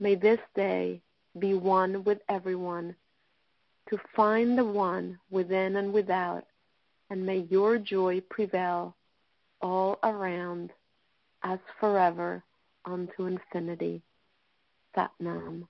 May 0.00 0.14
this 0.14 0.40
day 0.54 1.00
be 1.38 1.54
one 1.54 2.04
with 2.04 2.18
everyone, 2.28 2.94
to 3.90 3.98
find 4.14 4.56
the 4.58 4.64
one 4.64 5.18
within 5.30 5.76
and 5.76 5.92
without, 5.92 6.44
and 7.10 7.24
may 7.24 7.46
your 7.50 7.78
joy 7.78 8.20
prevail 8.28 8.94
all 9.60 9.98
around 10.02 10.70
as 11.42 11.58
forever 11.80 12.42
unto 12.84 13.26
infinity. 13.26 14.02
Satnam. 14.96 15.66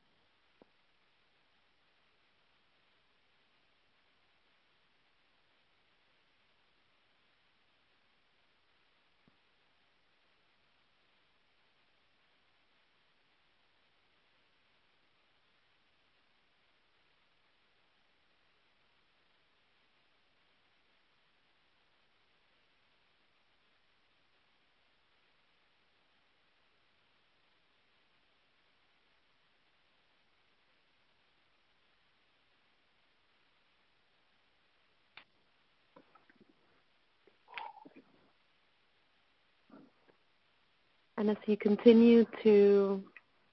And 41.18 41.30
as 41.30 41.36
you 41.46 41.56
continue 41.56 42.24
to 42.44 43.02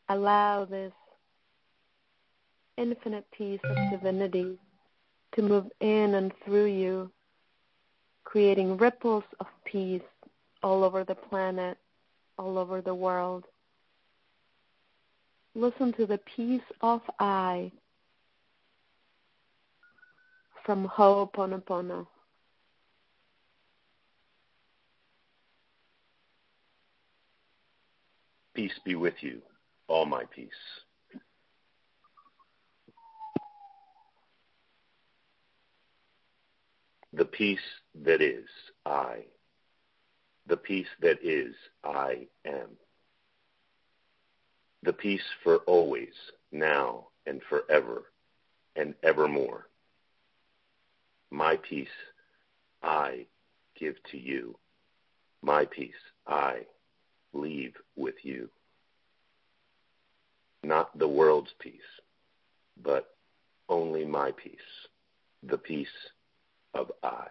allow 0.10 0.66
this 0.66 0.94
infinite 2.78 3.26
peace 3.36 3.60
of 3.64 3.76
divinity 3.90 4.60
to 5.34 5.42
move 5.42 5.66
in 5.80 6.14
and 6.14 6.32
through 6.46 6.66
you, 6.68 7.12
creating 8.24 8.78
ripples 8.78 9.24
of 9.40 9.48
peace 9.66 10.04
all 10.62 10.84
over 10.84 11.04
the 11.04 11.16
planet, 11.16 11.80
all 12.38 12.60
over 12.60 12.82
the 12.82 12.94
world. 12.94 13.46
Listen 15.56 15.92
to 15.94 16.06
the 16.06 16.20
peace 16.36 16.62
of 16.82 17.02
I 17.20 17.72
from 20.64 20.88
Ho'oponopono. 20.88 22.06
Peace 28.56 28.80
be 28.86 28.96
with 28.96 29.16
you, 29.20 29.42
all 29.90 30.06
my 30.06 30.24
peace. 30.34 30.50
The 37.12 37.26
peace 37.26 37.60
that 38.04 38.22
is 38.22 38.46
I. 38.86 39.26
The 40.48 40.56
peace 40.56 40.88
that 41.02 41.20
is 41.22 41.54
I 41.84 42.28
am. 42.46 42.78
The 44.84 44.94
peace 44.94 45.26
for 45.44 45.58
always, 45.66 46.14
now 46.54 47.08
and 47.26 47.42
forever 47.50 48.04
and 48.78 48.96
evermore. 49.04 49.68
My 51.30 51.58
peace 51.58 51.88
I 52.82 53.26
give 53.78 53.96
to 54.12 54.18
you. 54.18 54.56
My 55.42 55.66
peace 55.66 55.94
I 56.26 56.62
leave 57.36 57.74
with 57.96 58.16
you. 58.24 58.50
Not 60.64 60.98
the 60.98 61.08
world's 61.08 61.52
peace, 61.60 61.82
but 62.82 63.08
only 63.70 64.06
my 64.06 64.32
peace, 64.32 64.60
the 65.44 65.58
peace 65.58 65.88
of 66.74 66.92
I. 67.04 67.28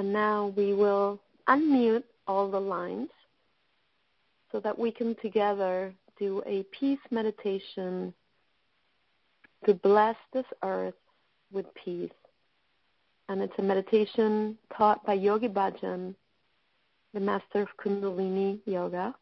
And 0.00 0.14
now 0.14 0.54
we 0.56 0.72
will 0.72 1.20
unmute 1.46 2.04
all 2.26 2.50
the 2.50 2.58
lines 2.58 3.10
so 4.50 4.58
that 4.60 4.78
we 4.78 4.90
can 4.90 5.14
together 5.16 5.92
do 6.18 6.42
a 6.46 6.62
peace 6.70 6.98
meditation 7.10 8.14
to 9.66 9.74
bless 9.74 10.16
this 10.32 10.46
earth 10.62 10.94
with 11.52 11.66
peace. 11.84 12.08
And 13.28 13.42
it's 13.42 13.52
a 13.58 13.62
meditation 13.62 14.56
taught 14.74 15.04
by 15.04 15.12
Yogi 15.12 15.48
Bhajan, 15.48 16.14
the 17.12 17.20
master 17.20 17.60
of 17.60 17.68
Kundalini 17.76 18.60
Yoga. 18.64 19.14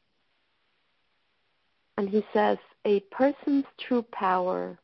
And 1.96 2.08
he 2.08 2.24
says, 2.32 2.56
a 2.84 3.00
person's 3.10 3.64
true 3.80 4.04
power 4.12 4.78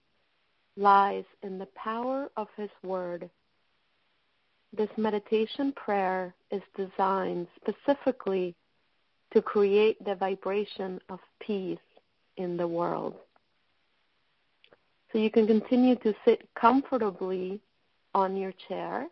lies 0.76 1.24
in 1.44 1.56
the 1.56 1.68
power 1.76 2.32
of 2.36 2.48
his 2.56 2.70
word 2.82 3.30
this 4.76 4.90
meditation 4.96 5.72
prayer 5.72 6.34
is 6.50 6.62
designed 6.76 7.46
specifically 7.56 8.54
to 9.32 9.42
create 9.42 10.02
the 10.04 10.14
vibration 10.14 11.00
of 11.08 11.18
peace 11.40 11.78
in 12.36 12.56
the 12.56 12.66
world. 12.66 13.14
So 15.12 15.18
you 15.18 15.30
can 15.30 15.46
continue 15.46 15.96
to 15.96 16.14
sit 16.24 16.48
comfortably 16.60 17.60
on 18.14 18.36
your 18.36 18.52
chair 18.68 19.06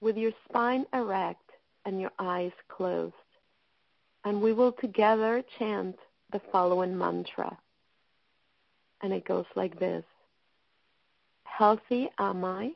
with 0.00 0.16
your 0.16 0.32
spine 0.48 0.86
erect 0.92 1.50
and 1.84 2.00
your 2.00 2.12
eyes 2.18 2.52
closed. 2.68 3.14
And 4.24 4.40
we 4.40 4.52
will 4.52 4.72
together 4.72 5.42
chant 5.58 5.96
the 6.32 6.40
following 6.52 6.96
mantra. 6.96 7.56
And 9.02 9.12
it 9.12 9.26
goes 9.26 9.46
like 9.54 9.78
this 9.78 10.04
Healthy 11.44 12.08
am 12.18 12.44
I 12.44 12.72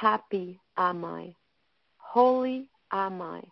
Happy 0.00 0.60
am 0.76 1.04
I. 1.04 1.34
Holy 1.98 2.68
am 2.90 3.22
I. 3.22 3.42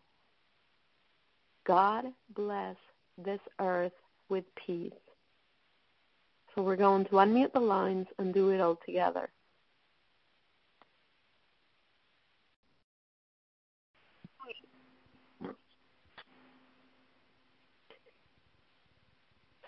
God 1.64 2.06
bless 2.34 2.76
this 3.16 3.38
earth 3.60 3.92
with 4.28 4.44
peace. 4.66 4.92
So 6.54 6.62
we're 6.62 6.76
going 6.76 7.04
to 7.04 7.10
unmute 7.12 7.52
the 7.52 7.60
lines 7.60 8.06
and 8.18 8.34
do 8.34 8.50
it 8.50 8.60
all 8.60 8.78
together. 8.84 9.30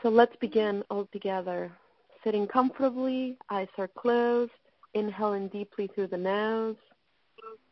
So 0.03 0.09
let's 0.09 0.35
begin 0.41 0.83
all 0.91 1.09
together. 1.13 1.73
Sitting 2.25 2.47
comfortably, 2.47 3.39
eyes 3.49 3.69
are 3.79 3.89
closed, 3.89 4.51
inhaling 4.95 5.49
deeply 5.49 5.89
through 5.95 6.09
the 6.09 6.17
nose 6.17 6.77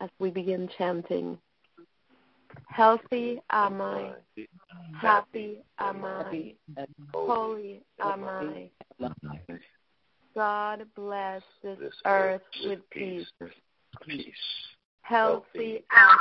as 0.01 0.11
we 0.19 0.31
begin 0.31 0.69
chanting. 0.79 1.39
Healthy 2.67 3.41
am 3.51 3.81
I, 3.81 4.13
happy 5.01 5.59
am 5.79 6.05
I, 6.05 6.55
holy 7.13 7.83
am 8.01 8.25
I. 8.25 8.71
God 10.35 10.87
bless 10.97 11.43
this 11.63 11.79
earth 12.07 12.43
with 12.65 12.81
peace. 12.91 13.27
Peace. 14.07 14.25
Healthy 15.03 15.85
am 15.93 16.19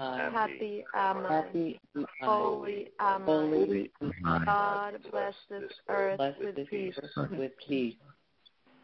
Happy. 0.00 0.32
happy 0.32 0.84
am 0.94 1.26
I, 1.26 1.28
Happy 1.28 1.80
am 1.94 2.06
I. 2.22 2.26
holy 2.26 2.88
am 3.00 3.28
I. 4.24 4.44
God 4.44 4.94
bless 5.10 5.34
this 5.50 5.72
earth 5.88 6.20
with 6.40 6.56
peace. 6.68 6.94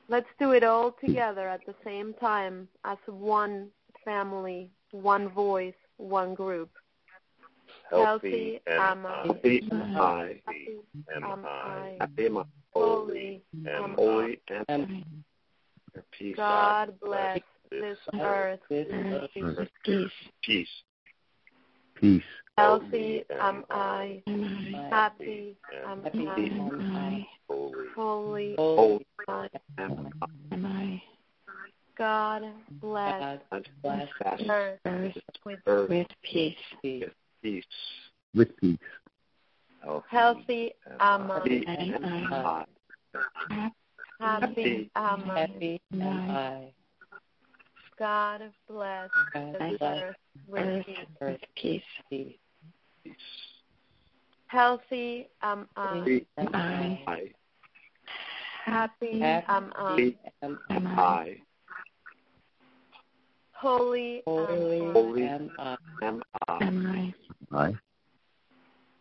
Earth 0.08 0.24
with 0.24 0.24
peace. 0.24 0.26
Let's 0.26 0.26
do 0.38 0.52
it 0.52 0.64
all 0.64 0.92
together 1.00 1.48
at 1.48 1.60
the 1.66 1.74
same 1.84 2.14
time 2.14 2.68
as 2.84 2.98
one 3.06 3.68
family, 4.04 4.70
one 4.92 5.28
voice, 5.28 5.74
one 5.96 6.34
group. 6.34 6.70
Healthy 7.90 8.60
am 8.66 9.06
am 9.06 9.06
I. 9.06 9.26
Happy 9.26 9.62
am 9.70 9.82
I. 9.82 10.40
Happy 10.46 10.68
Am 11.14 11.24
am 11.24 11.44
I. 11.44 11.48
I. 11.48 11.96
Happy 12.00 12.26
am 12.26 12.38
I. 12.38 12.44
Holy 12.72 13.42
Holy 13.42 13.42
am 13.66 13.96
am 13.98 14.00
I. 14.00 15.04
peace. 16.18 16.36
God 16.36 16.94
bless 17.00 17.40
this 17.70 17.98
earth 18.20 18.60
earth 18.70 19.68
peace. 19.84 20.10
peace. 20.42 20.68
Peace. 21.94 22.22
Peace. 22.56 22.64
Healthy 22.64 23.24
am 23.40 23.56
um, 23.56 23.64
I. 23.70 24.22
Happy 24.90 25.56
um, 25.84 26.02
am 26.14 26.94
I. 26.94 27.26
Holy 27.48 27.86
Holy 27.96 28.54
Holy 28.56 29.06
am 29.26 29.28
I. 29.28 29.48
am 29.82 30.12
um, 30.22 30.30
am 30.52 30.66
I. 30.66 31.02
God 31.98 32.42
bless 32.80 33.40
God 33.82 34.40
earth 34.48 34.80
earth 34.86 35.14
with 35.44 35.58
with 35.88 36.06
peace. 36.22 36.54
Peace. 36.80 37.64
With 38.36 38.56
peace. 38.58 38.76
Healthy 40.08 40.72
am 41.00 41.30
I. 41.30 41.34
Happy 41.34 41.64
am 41.66 42.04
am 42.04 42.32
I. 42.32 42.64
I. 43.50 43.70
Happy 44.20 44.90
am 44.94 45.30
I. 45.30 45.38
Happy 45.40 45.80
am 45.92 46.30
I. 46.30 46.72
God 47.98 48.42
bless 48.68 49.10
God 49.32 49.56
this 49.60 49.78
earth 49.82 50.16
with 50.46 50.66
earth 50.66 50.86
peace. 50.86 50.96
with 51.20 51.40
peace. 51.56 51.82
Peace. 52.10 52.26
Peace. 52.26 52.36
Healthy 54.46 55.28
am 55.42 55.68
I. 55.76 55.96
Happy 55.96 56.26
Am 56.38 56.54
I. 56.54 57.00
I. 57.06 57.20
Happy 58.64 59.20
Happy 59.20 59.46
am 59.48 59.72
I. 59.76 60.14
Am 60.42 60.58
am 60.70 60.86
I. 60.86 61.02
I. 61.02 61.36
Holy 63.52 64.22
um, 64.26 64.46
Holy 64.46 64.78
am 64.82 64.90
I. 64.90 64.92
Holy 64.92 65.22
am 65.24 65.50
I. 65.58 65.76
Am 66.02 66.22
I. 66.48 66.62
Am 66.62 67.14
I. 67.52 67.58
I. 67.58 67.74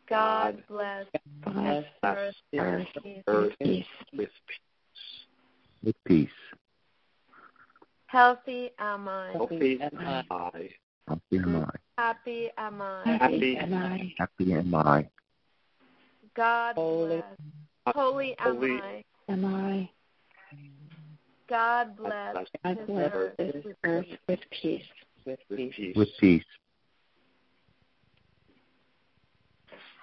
God 0.10 0.64
bless 0.68 1.06
Bless 1.45 1.86
earth 2.04 2.34
this 2.51 2.62
earth 2.62 2.86
with 2.95 3.04
peace. 3.04 3.24
Earth 3.28 3.49
with 3.49 3.60
peace. 3.60 3.86
with 4.14 4.30
peace. 4.47 4.58
With 5.84 5.95
peace. 6.06 6.30
Healthy 8.08 8.72
am 8.80 9.08
I. 9.08 9.32
Healthy 9.34 9.80
am 9.82 9.99
am 9.99 10.26
I. 10.30 10.70
Happy 11.08 11.38
am 11.38 11.56
I. 11.58 11.83
Happy 12.04 12.49
am 12.58 12.82
I. 12.82 13.18
Happy 13.22 13.58
am 13.58 13.74
I. 13.74 14.14
Happy 14.18 14.54
am 14.54 14.76
I. 14.76 15.08
God 16.36 16.76
Holy- 16.76 17.24
bless. 17.86 17.95
Holy 17.95 18.36
am 18.39 18.62
I. 18.62 19.04
Am 19.30 19.45
I. 19.45 19.89
God 21.47 21.95
bless 21.95 22.36
God 22.66 22.78
this 22.78 22.88
bless 22.88 23.14
earth 23.14 23.38
this 23.38 23.64
with 23.64 23.78
earth 23.86 24.06
peace. 24.06 24.18
with 24.28 24.39
peace. 24.51 24.84
With 25.26 25.39
with 25.49 25.58
peace. 25.58 25.74
peace. 25.78 25.95
With 25.95 26.10
peace. 26.20 26.43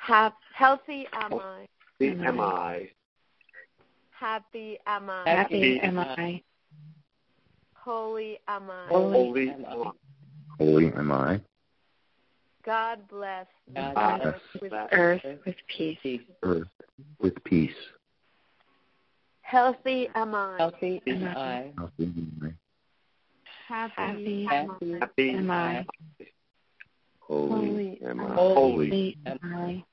Hap- 0.00 0.38
healthy 0.54 1.06
am 1.12 1.34
I. 1.34 1.66
Happy 1.98 2.26
am 2.26 2.40
I. 2.40 2.90
Happy 4.12 4.78
am 4.86 5.10
I. 5.10 5.28
Happy 5.28 5.80
am 5.82 5.98
I. 5.98 6.42
Holy 7.74 8.38
am 8.48 8.70
I. 8.70 8.86
Holy 8.88 9.50
am 9.50 9.64
am 9.66 9.82
I. 9.82 9.92
Holy 10.58 10.86
am 10.86 11.12
I. 11.12 11.40
God 12.64 13.00
bless 13.08 13.46
this 13.68 13.94
God 13.94 14.20
earth 14.22 14.40
with 14.60 14.70
bless 14.70 14.88
Earth 14.92 15.22
with 15.46 15.56
peace. 15.76 16.20
Earth. 16.42 16.68
With 17.20 17.42
peace. 17.44 17.70
Healthy 19.42 20.08
am 20.14 20.34
I. 20.34 20.56
Healthy 20.58 21.02
am 21.06 21.24
I. 21.24 21.72
Happy 21.76 22.04
am 22.04 22.40
I. 22.42 22.52
Happy 23.66 24.46
Happy 24.46 24.48
am 24.50 24.70
I. 24.70 24.98
Happy 25.00 25.30
am 25.30 25.50
I. 25.50 25.86
Holy 27.20 27.98
am 28.04 28.20
I. 28.20 28.34
Holy 28.34 28.90
Holy. 28.90 29.16
am 29.26 29.38
I. 29.42 29.84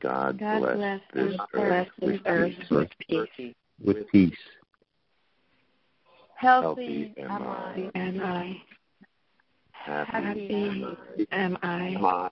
God 0.00 0.38
God 0.38 0.60
bless 0.60 0.76
bless 0.76 1.00
this 1.14 1.32
this 1.32 1.40
earth 1.54 1.88
Bless 1.98 2.10
this 2.10 2.20
earth 2.26 2.52
with 2.70 2.88
peace. 3.08 3.54
With 3.84 4.08
peace. 4.12 4.32
Healthy 6.36 7.14
Healthy 7.16 7.22
am 7.22 7.30
am 7.30 7.42
I. 7.42 7.90
am 7.94 8.20
I. 8.22 8.62
Happy 9.84 10.12
Happy 10.12 11.26
am 11.30 11.58
I. 11.62 11.96
Holy 11.96 11.96
am 11.96 12.06
I. 12.06 12.30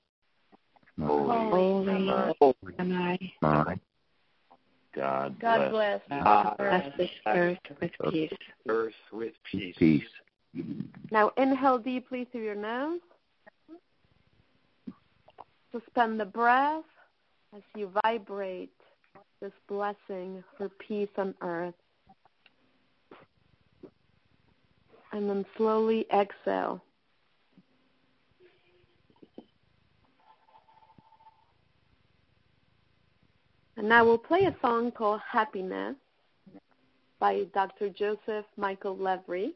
Holy 1.05 2.35
Holy 2.41 2.75
am 2.79 2.93
I. 2.93 3.19
Am 3.43 3.69
I. 3.69 3.79
God 4.95 5.39
God 5.39 5.71
bless 5.71 6.01
bless. 6.09 6.23
God 6.25 6.57
bless 6.57 6.97
this 6.97 7.11
earth 7.27 7.59
with 7.81 7.91
peace. 8.11 8.33
earth 8.69 8.95
with 9.13 9.33
peace. 9.51 9.75
Peace. 9.79 10.03
Now 11.11 11.31
inhale 11.37 11.79
deeply 11.79 12.27
through 12.33 12.45
your 12.45 12.55
nose. 12.55 13.01
Suspend 15.73 16.21
the 16.21 16.25
breath 16.25 16.85
as 17.55 17.63
you 17.77 17.93
vibrate 18.03 18.73
this 19.43 19.53
blessing 19.69 20.43
for 20.57 20.71
peace 20.71 21.09
on 21.19 21.35
earth. 21.43 21.75
And 25.13 25.29
then 25.29 25.45
slowly 25.59 26.07
exhale. 26.15 26.83
And 33.83 33.89
now 33.89 34.05
we'll 34.05 34.17
play 34.17 34.45
a 34.45 34.55
song 34.63 34.93
called 34.93 35.21
Happiness 35.29 35.97
by 37.19 37.47
Dr. 37.53 37.89
Joseph 37.89 38.45
Michael 38.57 38.97
Levry. 38.97 39.55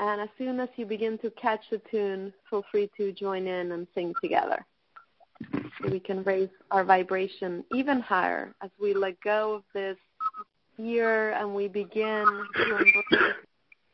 And 0.00 0.20
as 0.20 0.28
soon 0.36 0.58
as 0.58 0.68
you 0.74 0.84
begin 0.84 1.16
to 1.18 1.30
catch 1.40 1.60
the 1.70 1.80
tune, 1.92 2.32
feel 2.50 2.64
free 2.72 2.90
to 2.96 3.12
join 3.12 3.46
in 3.46 3.70
and 3.70 3.86
sing 3.94 4.14
together. 4.20 4.66
So 5.52 5.90
we 5.92 6.00
can 6.00 6.24
raise 6.24 6.48
our 6.72 6.82
vibration 6.82 7.64
even 7.72 8.00
higher 8.00 8.52
as 8.62 8.70
we 8.82 8.94
let 8.94 9.20
go 9.20 9.54
of 9.54 9.62
this 9.74 9.96
year 10.76 11.30
and 11.34 11.54
we 11.54 11.68
begin 11.68 12.26
to 12.56 12.62
embrace 12.78 13.34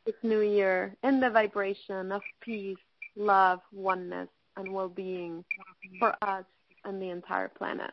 this 0.07 0.15
new 0.23 0.41
year 0.41 0.97
in 1.03 1.21
the 1.21 1.29
vibration 1.29 2.11
of 2.11 2.23
peace, 2.41 2.79
love, 3.17 3.61
oneness, 3.71 4.31
and 4.57 4.73
well 4.73 4.89
being 4.89 5.45
for 5.99 6.17
us 6.23 6.47
and 6.87 7.03
the 7.03 7.11
entire 7.11 7.49
planet. 7.49 7.91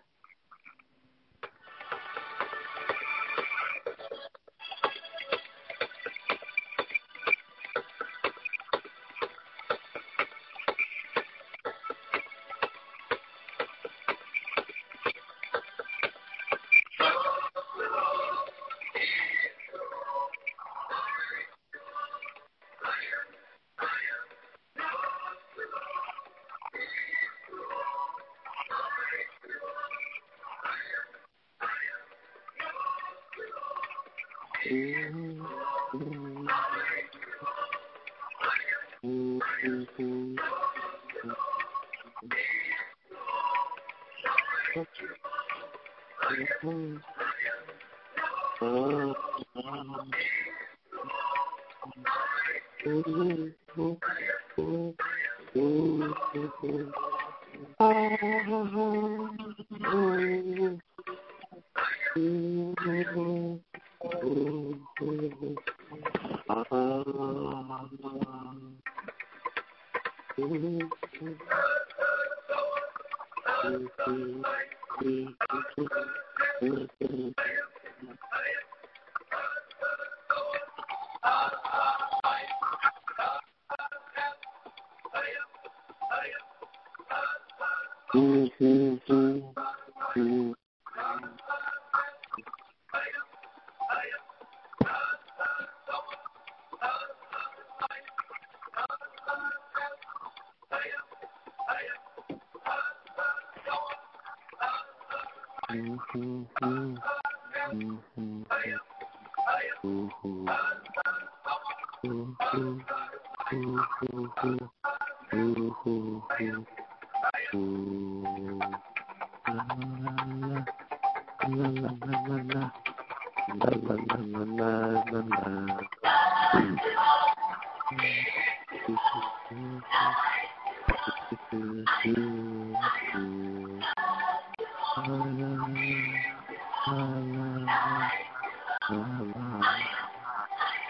Mm-hmm. 52.86 53.82
Okay. 53.82 54.13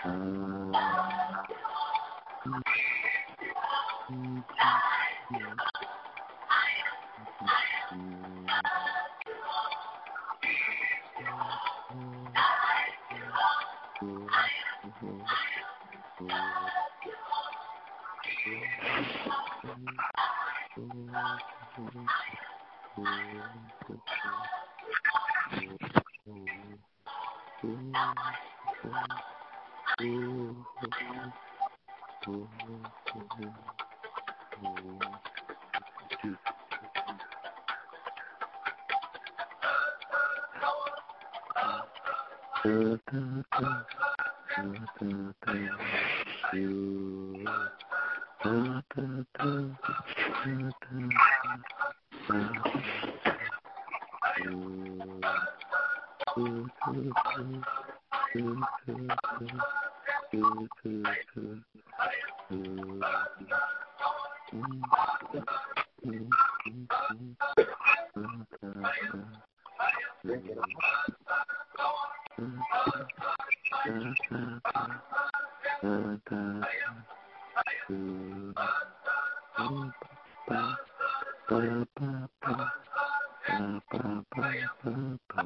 Um... 0.05 1.22
ba 80.47 80.77
ba 81.49 81.59
ba 81.95 82.09
ba 82.41 82.53
ba 83.47 83.67
ba 83.91 84.01
ba 84.31 84.43
ba 84.83 84.93
ba 85.29 85.43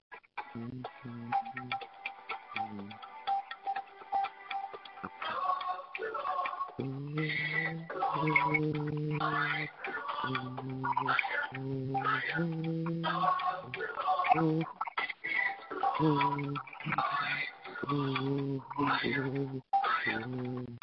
Ooh. 14.38 14.64
Ooh. 16.02 16.56
Ooh. 17.91 18.62
Ooh. 18.84 19.62
Ooh. 20.08 20.81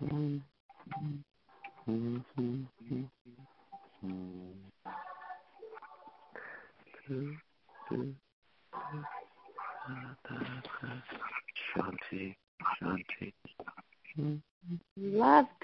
Mm. 0.00 0.47
Love 1.88 2.20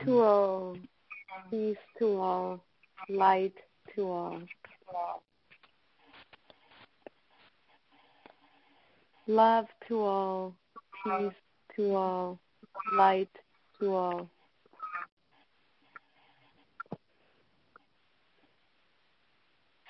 to 0.03 0.23
all, 0.23 0.77
peace 1.51 1.77
to 1.99 2.17
all, 2.17 2.61
light 3.11 3.53
to 3.95 4.03
all. 4.05 4.41
Love 9.27 9.67
to 9.89 10.01
all, 10.01 10.55
peace 11.05 11.33
to 11.77 11.95
all, 11.95 12.39
light 12.97 13.29
to 13.79 13.95
all. 13.95 14.31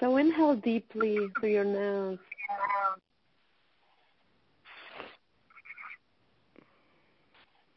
So 0.05 0.11
inhale 0.55 0.61
deeply 0.61 1.19
through 1.39 1.51
your 1.51 1.65
nose. 1.65 2.19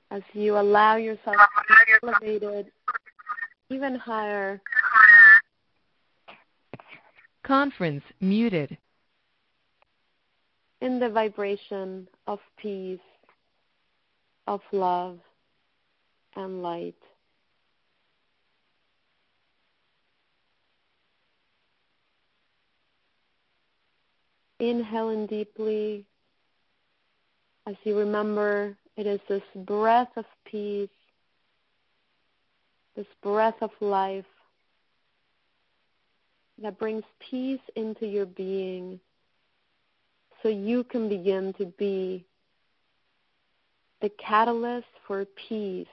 As 0.09 0.21
you 0.33 0.57
allow 0.57 0.95
yourself 0.95 1.35
to 1.35 1.75
be 1.85 2.07
elevated 2.07 2.71
even 3.69 3.95
higher. 3.95 4.61
Conference 7.43 8.03
muted. 8.21 8.77
in 10.79 10.99
the 10.99 11.09
vibration 11.09 12.07
of 12.27 12.39
peace, 12.57 12.99
of 14.45 14.61
love, 14.71 15.17
and 16.35 16.61
light. 16.61 16.95
Inhaling 24.59 25.27
deeply. 25.27 26.05
As 27.67 27.75
you 27.83 27.97
remember 27.97 28.75
it 28.95 29.05
is 29.05 29.19
this 29.29 29.43
breath 29.55 30.09
of 30.15 30.25
peace, 30.45 30.89
this 32.95 33.05
breath 33.21 33.61
of 33.61 33.69
life 33.79 34.25
that 36.61 36.79
brings 36.79 37.03
peace 37.29 37.61
into 37.75 38.07
your 38.07 38.25
being 38.25 38.99
so 40.41 40.49
you 40.49 40.83
can 40.83 41.07
begin 41.09 41.53
to 41.59 41.65
be 41.77 42.25
the 44.01 44.09
catalyst 44.09 44.87
for 45.05 45.25
peace, 45.47 45.87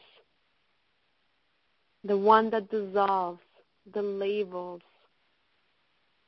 the 2.05 2.17
one 2.17 2.51
that 2.51 2.71
dissolves 2.71 3.41
the 3.93 4.03
labels, 4.03 4.83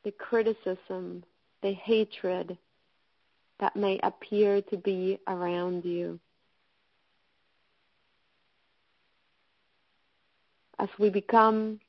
the 0.05 0.11
criticism, 0.13 1.23
the 1.67 1.73
hatred 1.73 2.57
that 3.59 3.75
may 3.75 3.99
appear 4.05 4.63
to 4.63 4.77
be 4.77 5.19
around 5.27 5.85
you. 5.85 6.21
As 10.79 10.89
we 10.97 11.11
become 11.11 11.81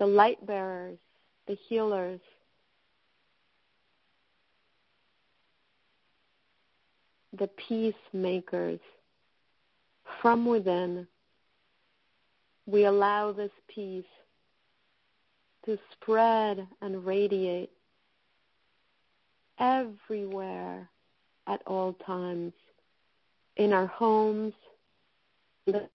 the 0.00 0.06
light 0.06 0.44
bearers, 0.44 0.98
the 1.46 1.56
healers, 1.68 2.18
the 7.38 7.48
peacemakers 7.68 8.80
from 10.20 10.44
within, 10.44 11.06
we 12.66 12.86
allow 12.86 13.30
this 13.30 13.52
peace 13.72 14.04
to 15.64 15.78
spread 15.92 16.66
and 16.80 17.04
radiate 17.04 17.70
everywhere 19.58 20.88
at 21.46 21.62
all 21.66 21.92
times 22.04 22.52
in 23.56 23.72
our 23.72 23.86
homes, 23.86 24.54
in 25.66 25.88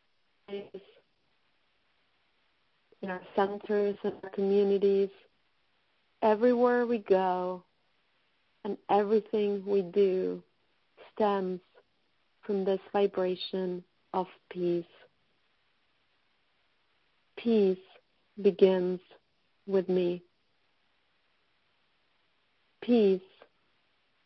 our 3.09 3.21
centers, 3.35 3.97
in 4.03 4.13
our 4.23 4.29
communities, 4.33 5.09
everywhere 6.21 6.85
we 6.85 6.99
go, 6.99 7.63
and 8.63 8.77
everything 8.89 9.63
we 9.65 9.81
do 9.81 10.41
stems 11.13 11.59
from 12.41 12.63
this 12.63 12.79
vibration 12.93 13.83
of 14.13 14.27
peace. 14.49 14.85
Peace 17.37 17.77
begins 18.41 18.99
with 19.67 19.89
me. 19.89 20.23
Peace 22.81 23.21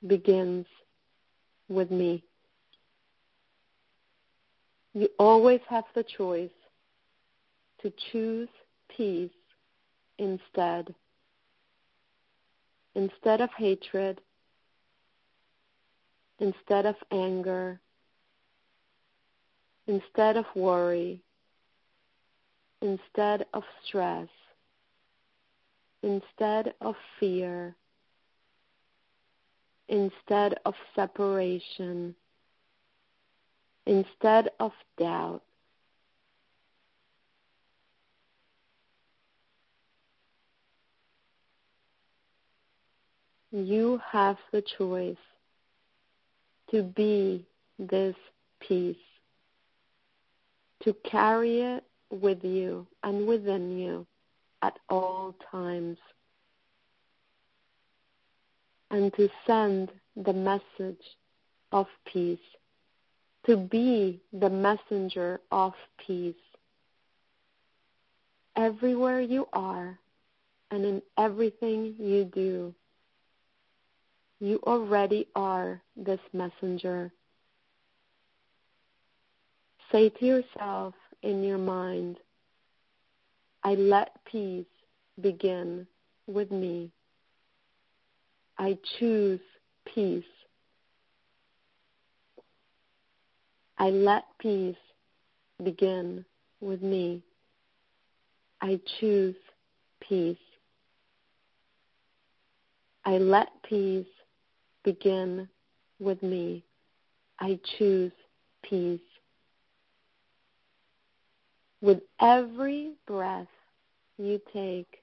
begins 0.07 0.65
with 1.67 1.91
me. 1.91 2.23
You 4.93 5.09
always 5.17 5.61
have 5.69 5.85
the 5.95 6.03
choice 6.03 6.51
to 7.81 7.91
choose 8.11 8.49
peace 8.95 9.31
instead. 10.17 10.93
Instead 12.93 13.41
of 13.41 13.49
hatred, 13.57 14.21
instead 16.39 16.85
of 16.85 16.95
anger, 17.11 17.79
instead 19.87 20.35
of 20.37 20.45
worry, 20.55 21.23
instead 22.81 23.45
of 23.53 23.63
stress, 23.85 24.27
instead 26.03 26.73
of 26.81 26.95
fear, 27.19 27.75
instead 29.87 30.55
of 30.65 30.73
separation, 30.95 32.15
instead 33.85 34.49
of 34.59 34.71
doubt. 34.97 35.41
You 43.51 43.99
have 44.11 44.37
the 44.51 44.61
choice 44.77 45.17
to 46.71 46.83
be 46.83 47.45
this 47.77 48.15
peace, 48.61 48.95
to 50.83 50.93
carry 51.03 51.61
it 51.61 51.83
with 52.09 52.43
you 52.43 52.87
and 53.03 53.27
within 53.27 53.77
you 53.77 54.07
at 54.61 54.77
all 54.89 55.35
times, 55.51 55.97
and 58.89 59.13
to 59.13 59.29
send 59.47 59.91
the 60.15 60.33
message 60.33 61.03
of 61.71 61.87
peace, 62.05 62.39
to 63.45 63.57
be 63.57 64.21
the 64.33 64.49
messenger 64.49 65.39
of 65.51 65.73
peace 66.05 66.35
everywhere 68.55 69.21
you 69.21 69.47
are 69.53 69.97
and 70.69 70.85
in 70.85 71.01
everything 71.17 71.95
you 71.97 72.25
do. 72.25 72.73
You 74.39 74.59
already 74.63 75.27
are 75.35 75.81
this 75.95 76.19
messenger. 76.33 77.11
Say 79.91 80.09
to 80.09 80.25
yourself 80.25 80.93
in 81.21 81.43
your 81.43 81.57
mind, 81.57 82.17
I 83.63 83.75
let 83.75 84.09
peace 84.25 84.65
begin 85.21 85.87
with 86.27 86.51
me. 86.51 86.91
I 88.57 88.77
choose 88.97 89.39
peace. 89.93 90.23
I 93.77 93.89
let 93.89 94.23
peace 94.39 94.75
begin 95.63 96.25
with 96.59 96.81
me. 96.81 97.23
I 98.61 98.79
choose 98.99 99.35
peace. 100.07 100.37
I 103.05 103.17
let 103.17 103.49
peace 103.63 104.05
begin 104.83 105.49
with 105.99 106.21
me. 106.21 106.63
I 107.39 107.59
choose 107.77 108.11
peace. 108.63 108.99
With 111.81 112.01
every 112.19 112.93
breath 113.07 113.47
you 114.17 114.39
take, 114.53 115.01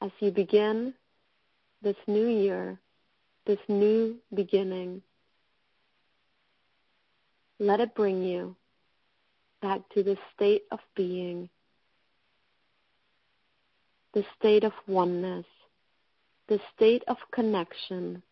as 0.00 0.10
you 0.20 0.30
begin 0.30 0.94
this 1.82 1.96
new 2.06 2.28
year, 2.28 2.78
this 3.46 3.58
new 3.68 4.16
beginning, 4.34 5.02
let 7.58 7.80
it 7.80 7.94
bring 7.94 8.22
you 8.22 8.54
back 9.62 9.80
to 9.94 10.02
the 10.02 10.16
state 10.34 10.62
of 10.70 10.78
being, 10.94 11.48
the 14.14 14.24
state 14.38 14.62
of 14.62 14.72
oneness, 14.86 15.46
the 16.48 16.60
state 16.74 17.02
of 17.08 17.16
connection, 17.32 18.22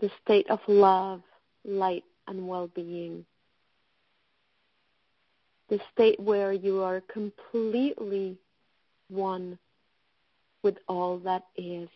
the 0.00 0.10
state 0.22 0.50
of 0.50 0.60
love, 0.68 1.22
light, 1.64 2.04
and 2.26 2.46
well 2.46 2.68
being. 2.74 3.24
The 5.68 5.80
state 5.92 6.20
where 6.20 6.52
you 6.52 6.82
are 6.82 7.02
completely 7.12 8.38
one 9.08 9.58
with 10.62 10.76
all 10.88 11.18
that 11.20 11.44
is. 11.56 11.88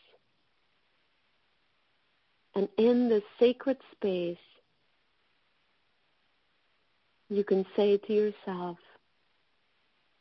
And 2.55 2.69
in 2.79 3.09
this 3.09 3.23
sacred 3.39 3.77
space, 3.93 4.37
you 7.29 7.45
can 7.45 7.65
say 7.77 7.99
to 7.99 8.13
yourself, 8.13 8.79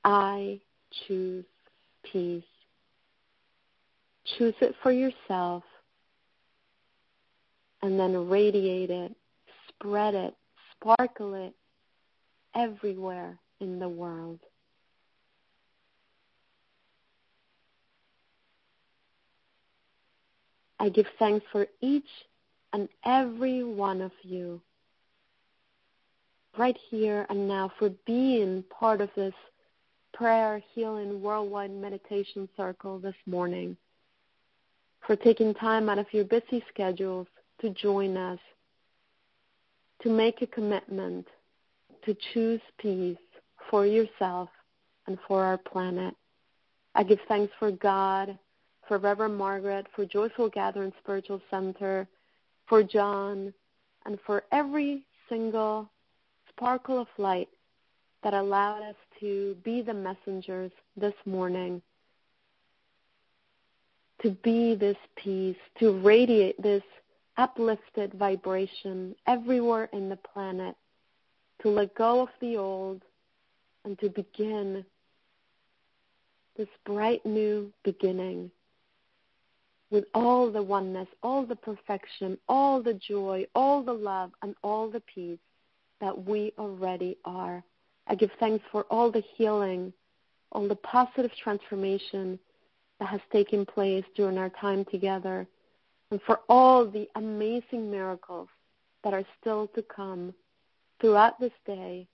I 0.03 0.59
choose 1.07 1.45
peace. 2.11 2.43
Choose 4.37 4.55
it 4.61 4.75
for 4.83 4.91
yourself 4.91 5.63
and 7.81 7.99
then 7.99 8.29
radiate 8.29 8.89
it, 8.89 9.15
spread 9.69 10.13
it, 10.13 10.35
sparkle 10.75 11.33
it 11.33 11.53
everywhere 12.57 13.37
in 13.61 13.79
the 13.79 13.87
world. 13.87 14.39
I 20.79 20.89
give 20.89 21.05
thanks 21.17 21.45
for 21.51 21.67
each 21.81 22.03
and 22.73 22.89
every 23.05 23.63
one 23.63 24.01
of 24.01 24.11
you 24.21 24.61
right 26.57 26.77
here 26.89 27.25
and 27.29 27.47
now 27.47 27.71
for 27.77 27.89
being 28.05 28.63
part 28.69 29.01
of 29.01 29.09
this 29.15 29.33
prayer 30.13 30.61
healing 30.73 31.21
worldwide 31.21 31.71
meditation 31.71 32.49
circle 32.57 32.99
this 32.99 33.15
morning, 33.25 33.77
for 35.05 35.15
taking 35.15 35.53
time 35.53 35.89
out 35.89 35.99
of 35.99 36.07
your 36.11 36.25
busy 36.25 36.63
schedules 36.73 37.27
to 37.61 37.69
join 37.71 38.17
us, 38.17 38.39
to 40.01 40.09
make 40.09 40.41
a 40.41 40.47
commitment 40.47 41.27
to 42.07 42.15
choose 42.33 42.61
peace 42.79 43.17
for 43.69 43.85
yourself 43.85 44.49
and 45.07 45.17
for 45.27 45.43
our 45.43 45.57
planet. 45.57 46.15
I 46.95 47.03
give 47.03 47.19
thanks 47.27 47.51
for 47.59 47.69
God, 47.69 48.39
for 48.87 48.97
Reverend 48.97 49.37
Margaret, 49.37 49.87
for 49.93 50.05
Joyful 50.05 50.49
Gathering 50.49 50.93
Spiritual 51.03 51.41
Center, 51.51 52.07
for 52.65 52.81
John, 52.81 53.53
and 54.05 54.17
for 54.25 54.45
every 54.53 55.03
single 55.27 55.89
sparkle 56.49 57.01
of 57.01 57.07
light 57.17 57.49
that 58.23 58.33
allowed 58.33 58.83
us 58.83 58.95
to 59.19 59.57
be 59.65 59.81
the 59.81 59.93
messengers 59.93 60.71
this 60.95 61.13
morning, 61.25 61.81
to 64.21 64.31
be 64.43 64.75
this 64.75 64.97
peace, 65.17 65.57
to 65.79 65.99
radiate 65.99 66.61
this 66.63 66.83
uplifted 67.35 68.13
vibration 68.13 69.13
everywhere 69.27 69.89
in 69.91 70.07
the 70.07 70.15
planet, 70.15 70.75
to 71.61 71.69
let 71.69 71.95
go 71.95 72.21
of 72.21 72.29
the 72.39 72.57
old 72.57 73.01
and 73.85 73.97
to 73.99 74.09
begin 74.09 74.85
this 76.57 76.67
bright 76.85 77.25
new 77.25 77.71
beginning 77.83 78.51
with 79.89 80.05
all 80.13 80.51
the 80.51 80.61
oneness, 80.61 81.07
all 81.23 81.45
the 81.45 81.55
perfection, 81.55 82.37
all 82.49 82.81
the 82.81 82.93
joy, 82.95 83.45
all 83.55 83.81
the 83.81 83.93
love, 83.93 84.31
and 84.41 84.55
all 84.63 84.89
the 84.89 84.99
peace 85.01 85.39
that 86.01 86.25
we 86.25 86.51
already 86.57 87.17
are. 87.25 87.63
I 88.07 88.15
give 88.15 88.31
thanks 88.39 88.63
for 88.71 88.83
all 88.83 89.11
the 89.11 89.23
healing, 89.35 89.93
all 90.51 90.67
the 90.67 90.75
positive 90.75 91.31
transformation 91.41 92.37
that 92.99 93.09
has 93.09 93.21
taken 93.31 93.65
place 93.65 94.03
during 94.15 94.37
our 94.37 94.49
time 94.49 94.85
together, 94.85 95.47
and 96.11 96.19
for 96.25 96.41
all 96.49 96.85
the 96.85 97.07
amazing 97.15 97.89
miracles 97.89 98.49
that 99.03 99.13
are 99.13 99.25
still 99.39 99.67
to 99.75 99.81
come 99.83 100.33
throughout 100.99 101.39
this 101.39 101.51
day, 101.65 102.07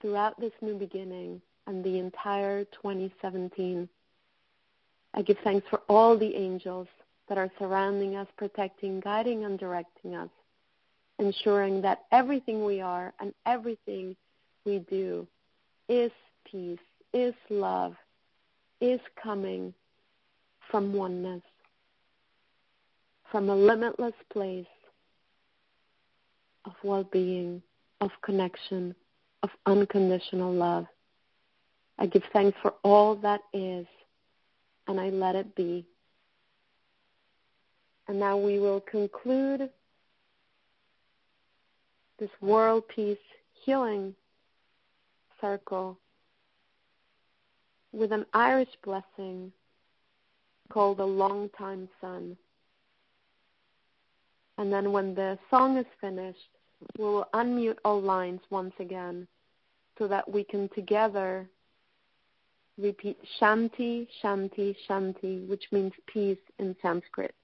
throughout 0.00 0.38
this 0.40 0.52
new 0.60 0.74
beginning, 0.74 1.40
and 1.66 1.84
the 1.84 1.98
entire 1.98 2.64
2017. 2.64 3.88
I 5.14 5.22
give 5.22 5.36
thanks 5.44 5.66
for 5.70 5.82
all 5.88 6.16
the 6.18 6.34
angels 6.34 6.88
that 7.28 7.38
are 7.38 7.50
surrounding 7.58 8.16
us, 8.16 8.26
protecting, 8.36 9.00
guiding, 9.00 9.44
and 9.44 9.58
directing 9.58 10.14
us, 10.14 10.30
ensuring 11.18 11.82
that 11.82 12.04
everything 12.10 12.64
we 12.64 12.80
are 12.80 13.12
and 13.20 13.32
everything 13.46 14.16
we 14.64 14.80
do 14.90 15.26
is 15.88 16.10
peace, 16.44 16.78
is 17.12 17.34
love, 17.50 17.94
is 18.80 19.00
coming 19.22 19.72
from 20.70 20.92
oneness, 20.92 21.42
from 23.30 23.48
a 23.48 23.56
limitless 23.56 24.14
place 24.32 24.66
of 26.64 26.72
well 26.82 27.04
being, 27.04 27.62
of 28.02 28.10
connection, 28.20 28.92
of 29.44 29.50
unconditional 29.66 30.52
love. 30.52 30.86
I 32.00 32.06
give 32.06 32.24
thanks 32.32 32.58
for 32.60 32.74
all 32.82 33.14
that 33.16 33.40
is, 33.54 33.86
and 34.88 35.00
I 35.00 35.10
let 35.10 35.36
it 35.36 35.54
be. 35.54 35.86
And 38.08 38.18
now 38.18 38.36
we 38.36 38.58
will 38.58 38.80
conclude 38.80 39.70
this 42.18 42.30
world 42.40 42.82
peace 42.88 43.16
healing 43.64 44.16
circle 45.40 45.96
with 47.92 48.10
an 48.10 48.26
Irish 48.34 48.68
blessing 48.82 49.52
called 50.70 50.98
the 50.98 51.06
Long 51.06 51.48
Time 51.56 51.88
Sun. 52.00 52.36
And 54.58 54.72
then 54.72 54.90
when 54.90 55.14
the 55.14 55.38
song 55.50 55.76
is 55.76 55.86
finished, 56.00 56.38
we 56.98 57.04
will 57.04 57.26
unmute 57.34 57.78
all 57.84 58.00
lines 58.00 58.40
once 58.50 58.74
again 58.78 59.26
so 59.98 60.08
that 60.08 60.30
we 60.30 60.44
can 60.44 60.68
together 60.70 61.48
repeat 62.78 63.18
Shanti, 63.40 64.08
Shanti, 64.22 64.74
Shanti, 64.88 65.46
which 65.46 65.64
means 65.72 65.92
peace 66.06 66.38
in 66.58 66.74
Sanskrit. 66.82 67.34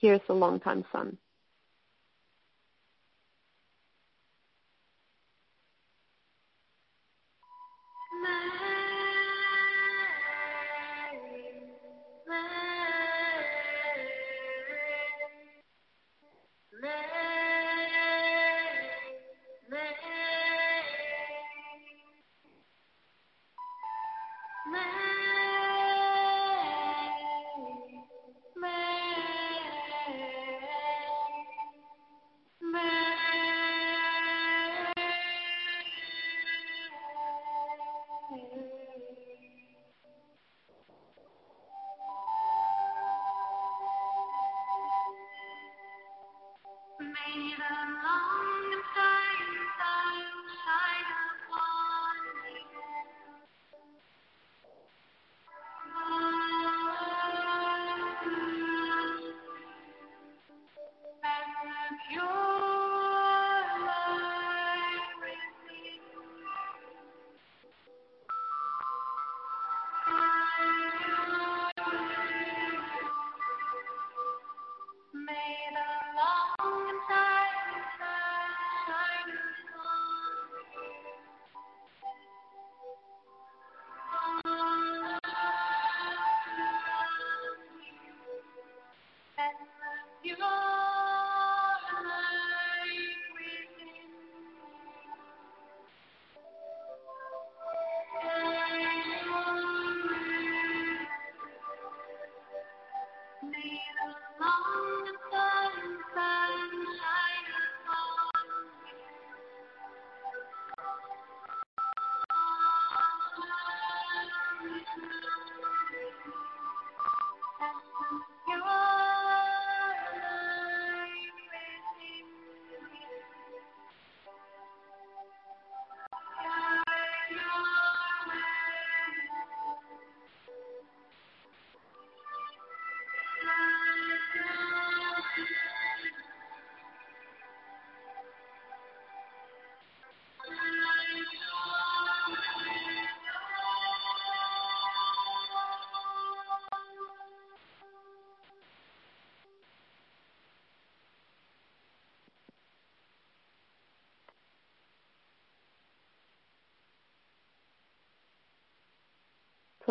Here's 0.00 0.20
the 0.26 0.34
long 0.34 0.60
time 0.60 0.84
sun. 0.92 1.16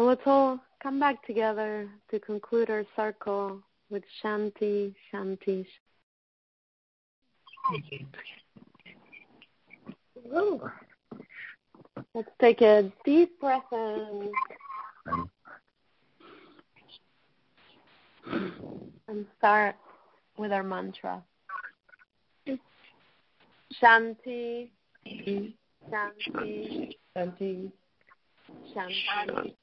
So 0.02 0.06
let's 0.08 0.22
all 0.26 0.60
come 0.82 1.00
back 1.00 1.24
together 1.28 1.88
to 2.10 2.20
conclude 2.20 2.72
our 2.72 2.84
circle 2.96 3.62
with 3.92 4.02
Shanti, 4.24 4.96
Shanti. 5.14 5.64
Ooh. 10.34 10.60
Let's 12.16 12.32
take 12.42 12.62
a 12.62 12.92
deep 13.06 13.40
breath 13.40 13.62
in. 13.72 14.32
And 19.08 19.28
start 19.38 19.76
with 20.36 20.52
our 20.52 20.64
mantra. 20.64 21.22
Shanti, 23.80 24.72
Shanti, 25.06 26.96
Shanti, 27.16 27.72
Shanti. 28.76 29.54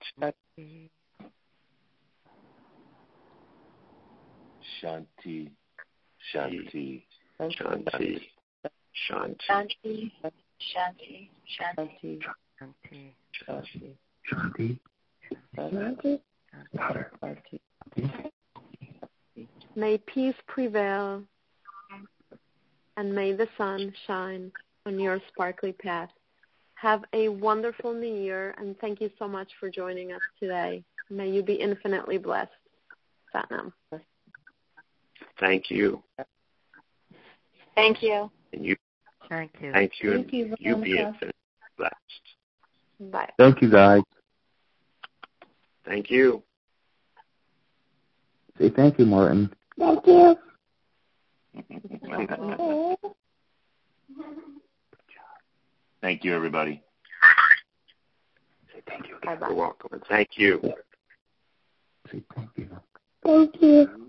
Shanti, 4.82 5.51
Shanti, 6.34 7.03
Shanti. 7.41 8.20
Shanti. 9.09 9.32
Shanti. 9.49 10.12
Shanti. 10.61 11.30
Shanti. 11.49 12.20
Shanti. 12.61 13.14
Shanti. 14.28 14.78
Shanti. 15.57 16.20
Louder. 16.74 17.11
May 19.76 19.99
peace 19.99 20.34
prevail 20.47 21.22
and 22.97 23.14
may 23.14 23.32
the 23.32 23.49
sun 23.57 23.93
shine 24.07 24.51
on 24.86 24.99
your 24.99 25.20
sparkly 25.28 25.72
path. 25.72 26.11
Have 26.80 27.04
a 27.12 27.28
wonderful 27.28 27.92
new 27.92 28.06
year 28.06 28.54
and 28.56 28.78
thank 28.78 29.00
you 29.00 29.10
so 29.18 29.26
much 29.26 29.48
for 29.58 29.68
joining 29.68 30.12
us 30.12 30.20
today. 30.38 30.84
May 31.10 31.28
you 31.28 31.42
be 31.42 31.54
infinitely 31.54 32.18
blessed. 32.18 32.52
Satnam. 33.34 33.72
Thank 35.40 35.70
you. 35.70 36.02
Thank 37.74 38.00
you. 38.00 38.30
And 38.52 38.64
you 38.64 38.76
Thank 39.28 39.50
you. 39.60 39.72
thank 39.72 39.92
you 40.00 40.12
Thank 40.12 40.32
and 40.32 40.32
you, 40.32 40.54
you 40.60 40.76
be 40.76 40.98
infinitely 40.98 41.32
blessed. 41.76 41.94
Bye. 43.10 43.28
Thank 43.38 43.60
you, 43.60 43.70
guys. 43.70 44.02
Thank 45.84 46.10
you. 46.12 46.44
Say 48.58 48.70
thank 48.70 49.00
you, 49.00 49.06
Martin. 49.06 49.52
Thank 49.78 50.06
you. 50.06 50.36
Thank 56.01 56.24
you, 56.24 56.34
everybody. 56.34 56.82
Say 58.72 58.82
thank 58.86 59.09
you. 59.09 59.16
Bye 59.24 59.36
bye. 59.36 59.49
You're 59.49 59.57
welcome. 59.57 59.90
And 59.92 60.03
thank 60.09 60.30
you. 60.36 60.61
Say 62.11 62.22
thank 62.34 62.51
you. 62.57 62.68
Thank 63.24 63.61
you. 63.61 64.07